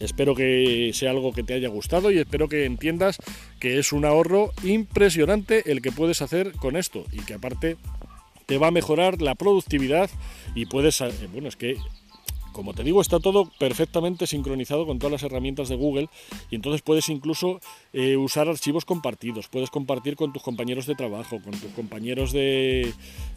Espero 0.00 0.34
que 0.34 0.90
sea 0.94 1.10
algo 1.10 1.32
que 1.32 1.42
te 1.42 1.52
haya 1.52 1.68
gustado 1.68 2.10
y 2.10 2.18
espero 2.18 2.48
que 2.48 2.64
entiendas 2.64 3.18
que 3.60 3.78
es 3.78 3.92
un 3.92 4.04
ahorro 4.04 4.52
impresionante 4.64 5.70
el 5.70 5.82
que 5.82 5.92
puedes 5.92 6.22
hacer 6.22 6.52
con 6.52 6.76
esto 6.76 7.04
y 7.12 7.20
que 7.20 7.34
aparte 7.34 7.76
te 8.46 8.58
va 8.58 8.68
a 8.68 8.72
mejorar 8.72 9.22
la 9.22 9.36
productividad 9.36 10.10
y 10.56 10.66
puedes, 10.66 11.00
eh, 11.02 11.12
bueno, 11.32 11.48
es 11.48 11.56
que 11.56 11.76
como 12.52 12.74
te 12.74 12.82
digo, 12.82 13.00
está 13.00 13.20
todo 13.20 13.50
perfectamente 13.58 14.26
sincronizado 14.26 14.86
con 14.86 14.98
todas 14.98 15.12
las 15.12 15.22
herramientas 15.22 15.68
de 15.68 15.76
Google 15.76 16.08
y 16.50 16.56
entonces 16.56 16.82
puedes 16.82 17.08
incluso 17.08 17.60
eh, 17.92 18.16
usar 18.16 18.48
archivos 18.48 18.84
compartidos, 18.84 19.48
puedes 19.48 19.70
compartir 19.70 20.16
con 20.16 20.32
tus 20.32 20.42
compañeros 20.42 20.86
de 20.86 20.94
trabajo, 20.94 21.40
con 21.42 21.52
tus 21.52 21.70
compañeros 21.72 22.32
de, 22.32 22.92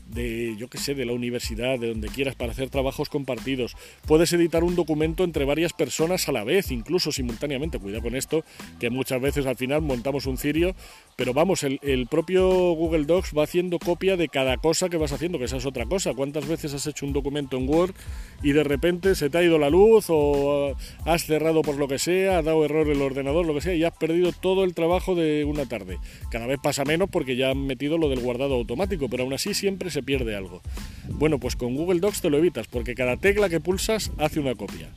de, 0.07 0.55
yo 0.57 0.69
qué 0.69 0.77
sé, 0.77 0.95
de 0.95 1.05
la 1.05 1.13
universidad, 1.13 1.79
de 1.79 1.89
donde 1.89 2.09
quieras, 2.09 2.35
para 2.35 2.51
hacer 2.51 2.69
trabajos 2.69 3.09
compartidos. 3.09 3.75
Puedes 4.05 4.31
editar 4.33 4.63
un 4.63 4.75
documento 4.75 5.23
entre 5.23 5.45
varias 5.45 5.73
personas 5.73 6.27
a 6.29 6.31
la 6.31 6.43
vez, 6.43 6.71
incluso 6.71 7.11
simultáneamente. 7.11 7.79
Cuidado 7.79 8.03
con 8.03 8.15
esto, 8.15 8.43
que 8.79 8.89
muchas 8.89 9.21
veces 9.21 9.45
al 9.45 9.55
final 9.55 9.81
montamos 9.81 10.25
un 10.25 10.37
cirio, 10.37 10.75
pero 11.15 11.33
vamos, 11.33 11.63
el, 11.63 11.79
el 11.83 12.07
propio 12.07 12.73
Google 12.73 13.05
Docs 13.05 13.33
va 13.37 13.43
haciendo 13.43 13.79
copia 13.79 14.17
de 14.17 14.29
cada 14.29 14.57
cosa 14.57 14.89
que 14.89 14.97
vas 14.97 15.11
haciendo, 15.11 15.39
que 15.39 15.45
esa 15.45 15.57
es 15.57 15.65
otra 15.65 15.85
cosa. 15.85 16.13
¿Cuántas 16.13 16.47
veces 16.47 16.73
has 16.73 16.85
hecho 16.87 17.05
un 17.05 17.13
documento 17.13 17.57
en 17.57 17.69
Word 17.69 17.93
y 18.41 18.51
de 18.51 18.63
repente 18.63 19.15
se 19.15 19.29
te 19.29 19.37
ha 19.37 19.43
ido 19.43 19.57
la 19.57 19.69
luz 19.69 20.05
o 20.09 20.75
has 21.05 21.25
cerrado 21.25 21.61
por 21.61 21.77
lo 21.77 21.87
que 21.87 21.99
sea, 21.99 22.37
ha 22.37 22.41
dado 22.41 22.65
error 22.65 22.89
el 22.89 23.01
ordenador, 23.01 23.45
lo 23.45 23.53
que 23.53 23.61
sea, 23.61 23.75
y 23.75 23.83
has 23.83 23.97
perdido 23.97 24.31
todo 24.31 24.63
el 24.63 24.73
trabajo 24.73 25.15
de 25.15 25.45
una 25.45 25.65
tarde? 25.65 25.97
Cada 26.31 26.47
vez 26.47 26.59
pasa 26.61 26.83
menos 26.85 27.09
porque 27.09 27.35
ya 27.35 27.51
han 27.51 27.65
metido 27.65 27.97
lo 27.97 28.09
del 28.09 28.19
guardado 28.19 28.55
automático, 28.55 29.09
pero 29.09 29.23
aún 29.23 29.33
así 29.33 29.53
siempre 29.53 29.89
pierde 30.03 30.35
algo. 30.35 30.61
Bueno, 31.09 31.39
pues 31.39 31.55
con 31.55 31.75
Google 31.75 31.99
Docs 31.99 32.21
te 32.21 32.29
lo 32.29 32.37
evitas 32.37 32.67
porque 32.67 32.95
cada 32.95 33.17
tecla 33.17 33.49
que 33.49 33.59
pulsas 33.59 34.11
hace 34.17 34.39
una 34.39 34.55
copia. 34.55 34.89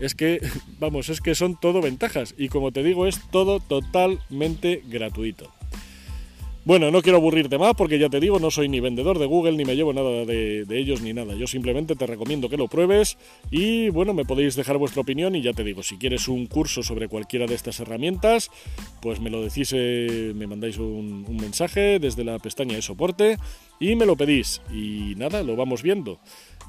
Es 0.00 0.14
que, 0.14 0.40
vamos, 0.78 1.08
es 1.08 1.20
que 1.20 1.34
son 1.34 1.58
todo 1.58 1.80
ventajas 1.80 2.34
y 2.36 2.48
como 2.48 2.72
te 2.72 2.82
digo 2.82 3.06
es 3.06 3.20
todo 3.30 3.60
totalmente 3.60 4.82
gratuito. 4.86 5.55
Bueno, 6.66 6.90
no 6.90 7.00
quiero 7.00 7.18
aburrirte 7.18 7.58
más 7.58 7.74
porque 7.76 7.96
ya 7.96 8.08
te 8.08 8.18
digo, 8.18 8.40
no 8.40 8.50
soy 8.50 8.68
ni 8.68 8.80
vendedor 8.80 9.20
de 9.20 9.26
Google 9.26 9.52
ni 9.52 9.64
me 9.64 9.76
llevo 9.76 9.92
nada 9.92 10.24
de, 10.24 10.66
ellos 10.68 11.00
ni 11.00 11.12
nada. 11.12 11.36
Yo 11.36 11.46
simplemente 11.46 11.94
te 11.94 12.08
recomiendo 12.08 12.48
que 12.48 12.56
lo 12.56 12.66
pruebes 12.66 13.18
y 13.52 13.88
bueno, 13.90 14.14
me 14.14 14.24
podéis 14.24 14.56
dejar 14.56 14.76
vuestra 14.76 15.02
opinión 15.02 15.36
y 15.36 15.42
ya 15.42 15.52
te 15.52 15.62
digo, 15.62 15.84
si 15.84 15.96
quieres 15.96 16.26
un 16.26 16.46
curso 16.46 16.82
sobre 16.82 17.06
cualquiera 17.06 17.46
de 17.46 17.54
estas 17.54 17.78
herramientas, 17.78 18.50
pues 19.00 19.20
me 19.20 19.30
lo 19.30 19.42
decís, 19.42 19.72
eh, 19.76 20.32
me 20.34 20.48
mandáis 20.48 20.78
un, 20.78 21.24
un 21.28 21.36
mensaje 21.36 22.00
desde 22.00 22.24
la 22.24 22.36
pestaña 22.40 22.74
de 22.74 22.82
soporte 22.82 23.38
y 23.78 23.94
me 23.94 24.04
lo 24.04 24.16
pedís. 24.16 24.60
Y 24.72 25.14
nada, 25.16 25.44
lo 25.44 25.54
vamos 25.54 25.84
viendo. 25.84 26.18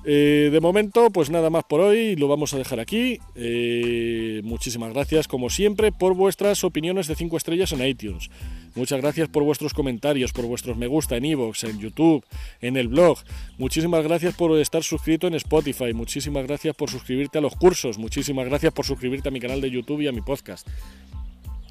Eh, 0.05 0.49
de 0.51 0.59
momento, 0.59 1.09
pues 1.09 1.29
nada 1.29 1.49
más 1.49 1.63
por 1.63 1.81
hoy, 1.81 2.15
lo 2.15 2.27
vamos 2.27 2.53
a 2.53 2.57
dejar 2.57 2.79
aquí. 2.79 3.19
Eh, 3.35 4.41
muchísimas 4.43 4.93
gracias, 4.93 5.27
como 5.27 5.49
siempre, 5.49 5.91
por 5.91 6.13
vuestras 6.13 6.63
opiniones 6.63 7.07
de 7.07 7.15
5 7.15 7.37
estrellas 7.37 7.71
en 7.71 7.85
iTunes. 7.85 8.29
Muchas 8.77 9.01
gracias 9.01 9.27
por 9.27 9.41
vuestros 9.41 9.73
comentarios, 9.73 10.31
por 10.31 10.45
vuestros 10.45 10.77
me 10.77 10.85
gusta 10.85 11.17
en 11.17 11.25
iVoox, 11.25 11.63
en 11.63 11.79
YouTube, 11.79 12.23
en 12.61 12.77
el 12.77 12.87
blog. 12.87 13.17
Muchísimas 13.57 14.03
gracias 14.03 14.35
por 14.35 14.55
estar 14.59 14.83
suscrito 14.83 15.25
en 15.25 15.33
Spotify. 15.33 15.93
Muchísimas 15.93 16.45
gracias 16.45 16.75
por 16.75 16.91
suscribirte 16.91 17.39
a 17.39 17.41
los 17.41 17.55
cursos. 17.55 17.97
Muchísimas 17.97 18.45
gracias 18.45 18.71
por 18.71 18.85
suscribirte 18.85 19.29
a 19.29 19.31
mi 19.31 19.39
canal 19.39 19.61
de 19.61 19.71
YouTube 19.71 20.01
y 20.01 20.07
a 20.07 20.11
mi 20.11 20.21
podcast. 20.21 20.67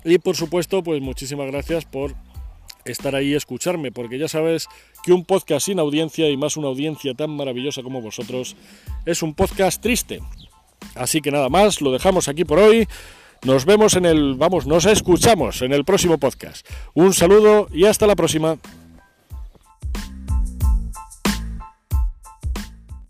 Y 0.05 0.19
por 0.19 0.35
supuesto, 0.35 0.83
pues 0.83 1.01
muchísimas 1.01 1.47
gracias 1.47 1.85
por 1.85 2.17
estar 2.85 3.15
ahí 3.15 3.29
y 3.29 3.35
escucharme, 3.35 3.93
porque 3.93 4.19
ya 4.19 4.27
sabes 4.27 4.67
que 5.05 5.13
un 5.13 5.25
podcast 5.25 5.67
sin 5.67 5.79
audiencia 5.79 6.29
y 6.29 6.37
más 6.37 6.57
una 6.57 6.67
audiencia 6.67 7.15
tan 7.15 7.31
maravillosa 7.31 7.85
como 7.85 8.03
vosotros 8.03 8.57
es 9.05 9.23
un 9.23 9.33
podcast 9.33 9.81
triste. 9.81 10.21
Así 10.97 11.21
que 11.21 11.31
nada 11.31 11.49
más, 11.51 11.81
lo 11.81 11.93
dejamos 11.93 12.27
aquí 12.27 12.45
por 12.45 12.59
hoy. 12.59 12.89
Nos 13.45 13.65
vemos 13.65 13.95
en 13.95 14.07
el, 14.07 14.35
vamos, 14.35 14.67
nos 14.67 14.87
escuchamos 14.87 15.63
en 15.63 15.73
el 15.73 15.85
próximo 15.85 16.19
podcast. 16.19 16.67
Un 16.95 17.13
saludo 17.15 17.69
y 17.73 17.85
hasta 17.85 18.07
la 18.07 18.17
próxima. 18.17 18.57